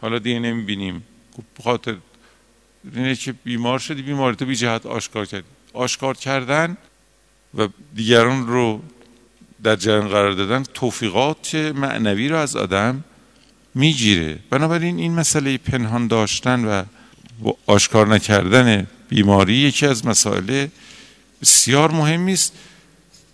حالا 0.00 0.18
دیگه 0.18 0.38
نمی‌بینیم. 0.38 1.02
گفت 1.38 1.62
خاطر 1.64 1.96
اینه 2.94 3.14
که 3.14 3.32
بیمار 3.32 3.78
شدی 3.78 4.02
بیماری 4.02 4.36
تو 4.36 4.46
بی 4.46 4.56
جهت 4.56 4.86
آشکار 4.86 5.26
کردی. 5.26 5.46
آشکار 5.72 6.16
کردن 6.16 6.76
و 7.58 7.68
دیگران 7.94 8.46
رو 8.46 8.82
در 9.62 9.76
جریان 9.76 10.08
قرار 10.08 10.32
دادن 10.32 10.62
توفیقات 10.74 11.54
معنوی 11.54 12.28
رو 12.28 12.36
از 12.36 12.56
آدم 12.56 13.04
می‌گیره. 13.74 14.38
بنابراین 14.50 14.98
این 14.98 15.14
مسئله 15.14 15.58
پنهان 15.58 16.06
داشتن 16.06 16.64
و 16.64 16.84
آشکار 17.66 18.08
نکردن 18.08 18.86
بیماری 19.08 19.54
یکی 19.54 19.86
از 19.86 20.06
مسائل 20.06 20.66
بسیار 21.42 21.90
مهمی 21.90 22.32
است. 22.32 22.52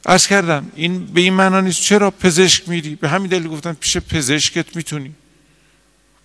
عرض 0.06 0.26
کردم 0.26 0.72
این 0.76 1.06
به 1.06 1.20
این 1.20 1.32
معنا 1.32 1.60
نیست. 1.60 1.82
چرا 1.82 2.10
پزشک 2.10 2.68
میری؟ 2.68 2.94
به 2.94 3.08
همین 3.08 3.30
دلیل 3.30 3.48
گفتم 3.48 3.76
پیش 3.80 3.96
پزشکت 3.96 4.76
می‌تونی. 4.76 5.12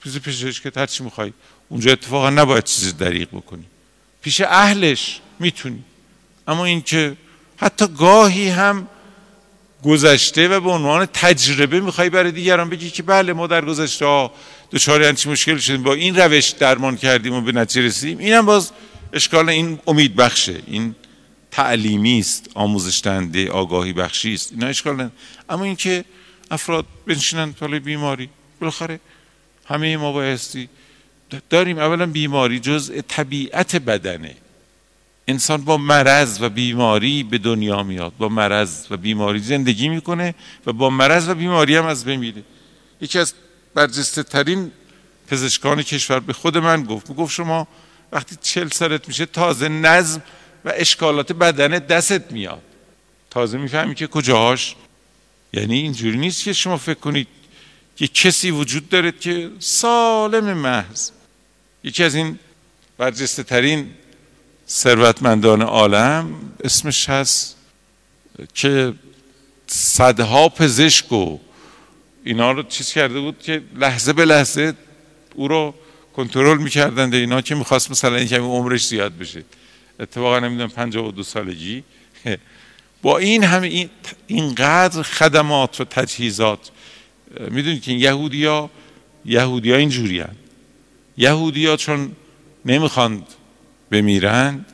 پیش 0.03 0.17
پزشکت 0.17 0.77
هر 0.77 0.85
چی 0.85 1.03
می‌خوای. 1.03 1.33
اونجا 1.69 1.91
اتفاقا 1.91 2.29
نباید 2.29 2.63
چیزی 2.63 2.91
دریغ 2.91 3.27
بکنی. 3.27 3.65
پیش 4.21 4.41
اهلش 4.41 5.19
می‌تونی. 5.39 5.83
اما 6.47 6.65
اینکه 6.65 7.17
حتی 7.57 7.87
گاهی 7.87 8.49
هم 8.49 8.87
گذشته 9.83 10.47
و 10.47 10.59
به 10.59 10.69
عنوان 10.69 11.05
تجربه 11.05 11.79
می‌خوای 11.79 12.09
برای 12.09 12.31
دیگران 12.31 12.69
بگی 12.69 12.89
که 12.89 13.03
بله 13.03 13.33
ما 13.33 13.47
در 13.47 13.65
گذشته 13.65 14.05
ها 14.05 14.33
دچار 14.71 15.03
همچین 15.03 15.31
مشکل 15.31 15.57
شدیم. 15.57 15.83
با 15.83 15.93
این 15.93 16.15
روش 16.15 16.49
درمان 16.49 16.97
کردیم 16.97 17.33
و 17.33 17.41
به 17.41 17.51
نتیجه 17.51 17.87
رسیدیم. 17.87 18.17
اینم 18.17 18.45
باز 18.45 18.71
اشکال 19.13 19.49
این 19.49 19.79
امید 19.87 20.15
بخشه. 20.15 20.61
این 20.67 20.95
تعلیمی 21.51 22.19
است 22.19 22.49
آموزش 22.53 23.01
دهنده 23.03 23.51
آگاهی 23.51 23.93
بخشی 23.93 24.33
است. 24.33 24.51
اینا 24.51 24.67
اشکال 24.67 24.95
نه 24.95 25.11
اما 25.49 25.63
اینکه 25.63 26.05
افراد 26.51 26.85
بنشینن 27.07 27.51
پای 27.51 27.79
بیماری 27.79 28.29
بالاخره 28.59 28.99
همه 29.65 29.97
ما 29.97 30.11
بایستی 30.11 30.69
داریم. 31.49 31.77
اولا 31.77 32.05
بیماری 32.05 32.59
جزء 32.59 33.01
طبیعت 33.01 33.75
بدنه. 33.75 34.35
انسان 35.27 35.61
با 35.61 35.77
مرض 35.77 36.37
و 36.41 36.49
بیماری 36.49 37.23
به 37.23 37.37
دنیا 37.37 37.83
میاد. 37.83 38.13
با 38.17 38.29
مرض 38.29 38.85
و 38.89 38.97
بیماری 38.97 39.39
زندگی 39.39 39.89
می‌کنه 39.89 40.35
و 40.65 40.73
با 40.73 40.89
مرض 40.89 41.29
و 41.29 41.35
بیماری 41.35 41.75
هم 41.75 41.85
از 41.85 42.05
بین 42.05 42.19
میره. 42.19 42.43
یکی 43.01 43.19
از 43.19 43.33
برجسته 43.73 44.23
ترین 44.23 44.71
پزشکان 45.27 45.81
کشور 45.81 46.19
به 46.19 46.33
خود 46.33 46.57
من 46.57 46.83
گفت. 46.83 47.15
گفت 47.15 47.33
شما 47.33 47.67
وقتی 48.11 48.35
چل 48.41 48.67
سالت 48.67 49.07
میشه 49.07 49.25
تازه 49.25 49.69
نظم 49.69 50.21
و 50.65 50.73
اشکالات 50.75 51.31
بدن 51.31 51.79
دستت 51.79 52.31
میاد. 52.31 52.61
تازه 53.29 53.57
می‌فهمی 53.57 53.95
که 53.95 54.07
کجاهاش. 54.07 54.75
یعنی 55.53 55.77
اینجوری 55.77 56.17
نیست 56.17 56.43
که 56.43 56.53
شما 56.53 56.77
فکر 56.77 56.99
کنید 56.99 57.27
که 57.95 58.07
کسی 58.07 58.51
وجود 58.51 58.89
داره 58.89 59.11
که 59.11 59.51
سالم 59.59 60.53
محض. 60.53 61.09
یکی 61.83 62.03
از 62.03 62.15
این 62.15 62.39
برجسته 62.97 63.43
ترین 63.43 63.89
ثروتمندان 64.67 65.61
عالم 65.61 66.35
اسمش 66.63 67.09
هست 67.09 67.55
که 68.53 68.93
صدها 69.67 70.49
پزشک 70.49 71.11
و 71.11 71.37
اینا 72.23 72.51
رو 72.51 72.63
چیز 72.63 72.91
کرده 72.91 73.19
بود 73.19 73.39
که 73.39 73.61
لحظه 73.75 74.13
به 74.13 74.25
لحظه 74.25 74.73
او 75.35 75.47
رو 75.47 75.75
کنترل 76.15 76.57
می‌کردند 76.57 77.13
اینا 77.13 77.41
که 77.41 77.55
می‌خواست 77.55 77.91
مثلا 77.91 78.15
این 78.15 78.27
کمی 78.27 78.37
عمرش 78.37 78.87
زیاد 78.87 79.17
بشه. 79.17 79.43
اتفاقا 79.99 80.39
نمی‌دونم 80.39 80.69
پنجاه 80.69 81.07
و 81.07 81.11
دو 81.11 81.23
سالگی. 81.23 81.83
با 83.01 83.17
این 83.17 83.43
همه 83.43 83.67
این 83.67 83.89
اینقدر 84.27 85.01
خدمات 85.01 85.81
و 85.81 85.83
تجهیزات 85.83 86.71
می‌دونید 87.51 87.81
که 87.81 87.91
یهودی 87.91 88.45
ها 88.45 88.69
یهودی 89.25 89.71
ها 89.71 89.77
اینجوری 89.77 90.19
هن. 90.19 90.35
یهودی 91.17 91.65
ها 91.65 91.77
چون 91.77 92.11
نمی‌خواند 92.65 93.25
بمیرند 93.91 94.65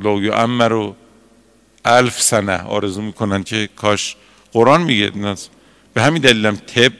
لو 0.00 0.30
رو 0.68 0.96
الف 1.84 2.22
سنه 2.22 2.62
آرزو 2.62 3.02
می‌کنن 3.02 3.42
که 3.42 3.68
کاش 3.76 4.16
قرآن 4.52 4.82
میگه. 4.82 5.10
به 5.94 6.02
همین 6.02 6.22
دلیلم 6.22 6.56
طب 6.56 6.92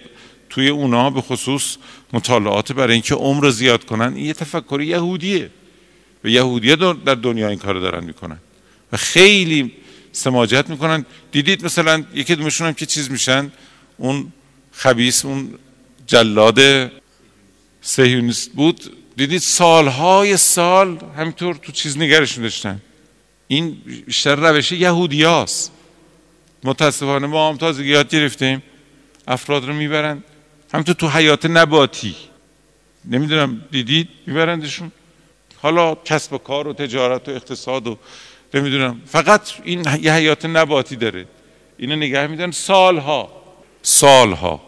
توی 0.50 0.68
اونا 0.68 1.10
به 1.10 1.20
خصوص 1.20 1.76
مطالعات 2.12 2.72
برای 2.72 2.92
اینکه 2.92 3.14
عمر 3.14 3.50
زیاد 3.50 3.84
کنن 3.84 4.14
این 4.14 4.26
یه 4.26 4.32
تفکر 4.32 4.80
یهودیه. 4.80 5.50
و 6.24 6.28
یهودیه 6.28 6.76
در 6.76 7.14
دنیا 7.14 7.48
این 7.48 7.58
کار 7.58 7.74
دارن 7.74 8.04
می‌کنن. 8.04 8.38
و 8.92 8.96
خیلی 8.96 9.72
سماجت 10.12 10.70
می‌کنن. 10.70 11.06
دیدید 11.32 11.64
مثلا 11.64 12.04
یکی 12.14 12.34
دومشون 12.34 12.66
هم 12.66 12.74
که 12.74 12.86
چیز 12.86 13.10
میشن؟ 13.10 13.52
اون 13.96 14.32
خبیس 14.72 15.24
اون 15.24 15.58
جلاد 16.06 16.90
سهیونیست 17.80 18.52
بود. 18.52 18.96
دیدید 19.16 19.40
سالهای 19.40 20.36
سال 20.36 20.98
همینطور 21.16 21.54
تو 21.54 21.72
چیز 21.72 21.98
نگرشون 21.98 22.42
داشتن. 22.42 22.80
این 23.48 23.76
بیشتر 24.06 24.34
روش 24.34 24.72
یهودیاست. 24.72 25.72
متاسفانه 26.64 27.26
ما 27.26 27.48
هم 27.48 27.56
تازگی 27.56 27.88
یاد 27.88 28.08
گرفتیم. 28.08 28.62
افراد 29.28 29.64
رو 29.64 29.74
می‌برن. 29.74 30.22
همینطور 30.72 30.94
تو 30.94 31.08
حیات 31.08 31.46
نباتی. 31.46 32.14
نمی‌دونم 33.04 33.64
دیدید؟ 33.70 34.08
میبرندشون. 34.26 34.92
حالا 35.62 35.94
کسب 35.94 36.32
و 36.32 36.38
کار 36.38 36.68
و 36.68 36.72
تجارت 36.72 37.28
و 37.28 37.30
اقتصاد 37.30 37.86
و 37.86 37.98
نمی‌دونم 38.54 39.02
فقط 39.06 39.40
این 39.64 39.86
یه 40.00 40.12
حیات 40.12 40.46
نباتی 40.46 40.96
داره. 40.96 41.26
اینو 41.78 41.96
نگه 41.96 42.26
میدن 42.26 42.50
سالها. 42.50 43.42
سالها. 43.82 44.60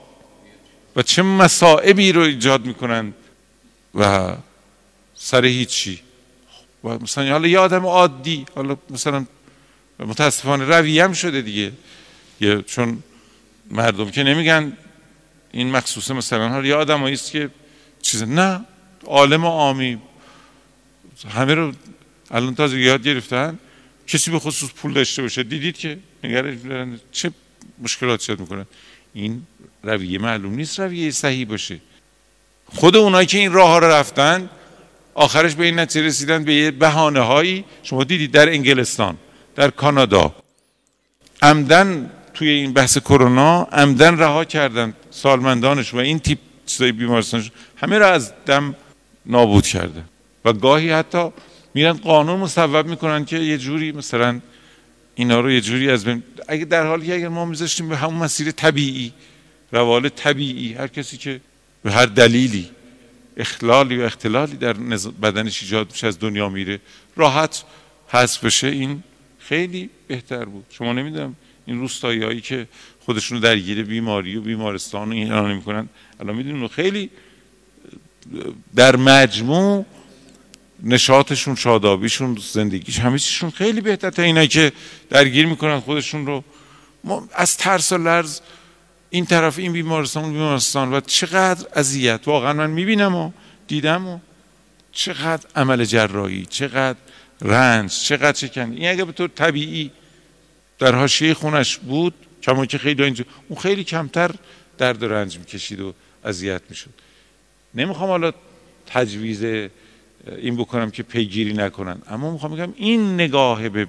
و 0.96 1.02
چه 1.02 1.22
مسائبی 1.22 2.12
رو 2.12 2.20
ایجاد 2.20 2.66
می‌کنن 2.66 3.14
و 3.94 4.32
سر 5.14 5.44
هیچی. 5.44 6.00
و 6.84 6.98
مثلا 6.98 7.30
حالا 7.30 7.48
یه 7.48 7.58
آدم 7.58 7.86
عادی 7.86 8.46
حالا 8.54 8.76
مثلا 8.90 9.26
متاسفانه 9.98 10.64
رویم 10.64 11.12
شده 11.12 11.42
دیگه. 11.42 11.72
یه 12.40 12.62
چون 12.62 13.02
مردم 13.70 14.10
که 14.10 14.22
نمیگن 14.22 14.76
این 15.52 15.70
مخصوصه 15.70 16.14
مثلا 16.14 16.48
حالا 16.48 16.66
یه 16.66 16.74
آدم 16.74 17.02
است 17.02 17.30
که 17.30 17.50
چیز 18.02 18.22
نه 18.22 18.64
عالم 19.06 19.46
عامی. 19.46 19.98
همه 21.30 21.54
رو 21.54 21.72
الان 22.30 22.54
تازه 22.54 22.80
یاد 22.80 23.02
گرفتن. 23.02 23.58
کسی 24.06 24.30
به 24.30 24.38
خصوص 24.38 24.70
پول 24.70 24.92
داشته 24.92 25.22
باشه. 25.22 25.42
دیدید 25.42 25.76
که 25.78 25.98
نگرش 26.24 26.56
چه 27.12 27.30
مشکلات 27.82 28.20
شد 28.20 28.40
می‌کنن؟ 28.40 28.66
این 29.14 29.42
رویه 29.82 30.18
معلوم 30.18 30.54
نیست 30.54 30.80
رویه 30.80 31.10
صحیح 31.10 31.46
باشه. 31.46 31.80
خود 32.66 32.96
اونایی 32.96 33.26
که 33.26 33.38
این 33.38 33.52
راه 33.52 33.68
ها 33.68 33.78
رو 33.78 33.86
رفتن 33.86 34.50
آخرش 35.14 35.54
به 35.54 35.64
این 35.64 35.78
نتیجه 35.78 36.06
رسیدن 36.06 36.44
به 36.44 36.54
یه 36.54 36.70
بهانه 36.70 37.20
هایی 37.20 37.64
شما 37.82 38.04
دیدید 38.04 38.30
در 38.30 38.48
انگلستان 38.48 39.16
در 39.54 39.70
کانادا. 39.70 40.34
عمدن 41.42 42.10
توی 42.34 42.48
این 42.48 42.72
بحث 42.72 42.98
کرونا 42.98 43.62
عمدن 43.62 44.18
رها 44.18 44.44
کردن 44.44 44.94
سالمندانش 45.10 45.94
و 45.94 45.96
این 45.96 46.18
تیپ 46.18 46.38
چیزای 46.66 46.92
بیمارستانش. 46.92 47.50
همه 47.76 47.98
را 47.98 48.08
از 48.08 48.32
دم 48.46 48.74
نابود 49.26 49.66
کرده. 49.66 50.04
و 50.44 50.52
گاهی 50.52 50.90
حتی 50.90 51.28
میرن 51.74 51.92
قانون 51.92 52.40
مصوب 52.40 52.86
می‌کنن 52.86 53.24
که 53.24 53.38
یه 53.38 53.58
جوری 53.58 53.92
مثلا 53.92 54.40
اینا 55.14 55.40
رو 55.40 55.50
یه 55.50 55.60
جوری 55.60 55.90
از 55.90 56.04
بین 56.04 56.22
اگه 56.48 56.64
در 56.64 56.86
حالی 56.86 57.12
اگر 57.12 57.28
ما 57.28 57.44
میذاشتیم 57.44 57.88
به 57.88 57.96
همون 57.96 58.14
مسیر 58.14 58.50
طبیعی 58.50 59.12
روال 59.72 60.08
طبیعی 60.08 60.72
هر 60.72 60.86
کسی 60.86 61.16
که 61.16 61.40
به 61.82 61.92
هر 61.92 62.06
دلیلی 62.06 62.70
اخلالی 63.36 63.96
و 63.96 64.02
اختلالی 64.02 64.56
در 64.56 64.72
بدنش 65.22 65.62
ایجاد 65.62 65.90
میشه 65.90 66.06
از 66.06 66.18
دنیا 66.18 66.48
میره 66.48 66.80
راحت 67.16 67.64
حذف 68.08 68.44
بشه 68.44 68.66
این 68.66 69.02
خیلی 69.38 69.90
بهتر 70.06 70.44
بود. 70.44 70.64
شما 70.70 70.92
نمی‌دونم 70.92 71.36
این 71.66 71.80
روستایی 71.80 72.22
هایی 72.22 72.40
که 72.40 72.68
خودشونو 73.04 73.40
درگیر 73.40 73.82
بیماری 73.82 74.36
و 74.36 74.40
بیمارستان 74.40 75.08
و 75.08 75.12
اینا 75.12 75.48
نمی‌کنن. 75.48 75.88
الان 76.20 76.36
می‌دونیم 76.36 76.68
خیلی 76.68 77.10
در 78.76 78.96
مجموع 78.96 79.86
نشاطشون 80.82 81.54
شادابیشون 81.54 82.38
زندگیش 82.52 82.98
همه 82.98 83.18
چیشون 83.18 83.50
خیلی 83.50 83.80
بهتر. 83.80 84.10
تا 84.10 84.22
اینایی 84.22 84.48
که 84.48 84.72
درگیر 85.10 85.46
می‌کنن 85.46 85.80
خودشون 85.80 86.26
رو. 86.26 86.44
از 87.34 87.56
ترس 87.56 87.92
و 87.92 87.98
لرز 87.98 88.40
این 89.10 89.26
طرف 89.26 89.58
این 89.58 89.72
بیمارستان 89.72 90.32
بیمارستان. 90.32 90.92
و 90.94 91.00
چقدر 91.00 91.66
اذیت. 91.74 92.20
واقعا 92.26 92.52
من 92.52 92.70
می‌بینم 92.70 93.14
و 93.14 93.32
دیدم 93.66 94.06
و 94.06 94.18
چقدر 94.92 95.44
عمل 95.56 95.84
جراحی 95.84 96.46
چقدر 96.46 96.98
رنج 97.42 97.90
چقدر 97.90 98.32
چکن 98.32 98.72
این 98.72 98.88
اگه 98.88 99.04
به 99.04 99.12
طور 99.12 99.28
طبیعی 99.28 99.90
در 100.78 100.94
حاشیه 100.94 101.34
خونش 101.34 101.76
بود 101.76 102.14
کما 102.42 102.66
که 102.66 102.78
خیلی 102.78 103.02
اینجا 103.02 103.24
اون 103.48 103.60
خیلی 103.60 103.84
کمتر 103.84 104.30
درد 104.78 105.02
و 105.02 105.08
رنج 105.08 105.38
می‌کشید 105.38 105.80
و 105.80 105.94
اذیت 106.24 106.62
می‌شد. 106.70 106.90
نمی‌خوام 107.74 108.10
حالا 108.10 108.32
تجویز 108.86 109.68
این 110.26 110.56
بکنم 110.56 110.90
که 110.90 111.02
پیگیری 111.02 111.52
نکنن. 111.52 112.02
اما 112.10 112.30
می‌خوام 112.30 112.56
بگم 112.56 112.72
این 112.76 113.14
نگاه 113.14 113.68
به 113.68 113.86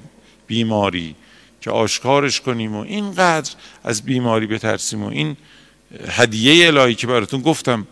بیماری 0.48 1.16
که 1.62 1.72
آشکارش 1.72 2.42
کنیم 2.42 2.76
و 2.76 2.80
اینقدر 2.80 3.52
از 3.84 4.02
بیماری 4.02 4.48
بترسیم 4.48 5.04
و 5.04 5.08
این 5.08 5.38
هدیه 6.08 6.68
الهی 6.68 6.96
که 6.96 7.08
براتون 7.08 7.42
گفتم 7.42 7.88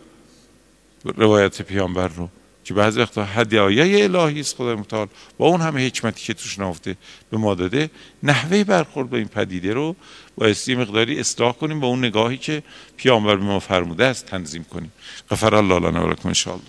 روایت 1.05 1.61
پیامبر 1.61 2.07
رو 2.07 2.29
که 2.63 2.73
بعضی 2.73 2.99
وقتا 2.99 3.23
هدیه 3.25 4.03
الهی 4.03 4.39
است 4.39 4.55
خدای 4.55 4.75
متعال 4.75 5.07
با 5.37 5.47
اون 5.47 5.61
همه 5.61 5.85
حکمتی 5.85 6.25
که 6.25 6.33
توش 6.33 6.59
نافته 6.59 6.97
به 7.29 7.37
ما 7.37 7.55
داده 7.55 7.89
نحوه 8.23 8.63
برخورد 8.63 9.09
با 9.09 9.17
این 9.17 9.27
پدیده 9.27 9.73
رو 9.73 9.95
بایستی 10.35 10.75
مقداری 10.75 11.19
اصلاح 11.19 11.53
کنیم 11.53 11.79
با 11.79 11.87
اون 11.87 12.05
نگاهی 12.05 12.37
که 12.37 12.63
پیامبر 12.97 13.35
به 13.35 13.43
ما 13.43 13.59
فرموده 13.59 14.05
است 14.05 14.25
تنظیم 14.25 14.63
کنیم. 14.63 14.91
غفر 15.31 15.55
الله 15.55 15.79
لنا 15.79 16.07
و 16.07 16.09
لکم 16.09 16.29
ان 16.29 16.59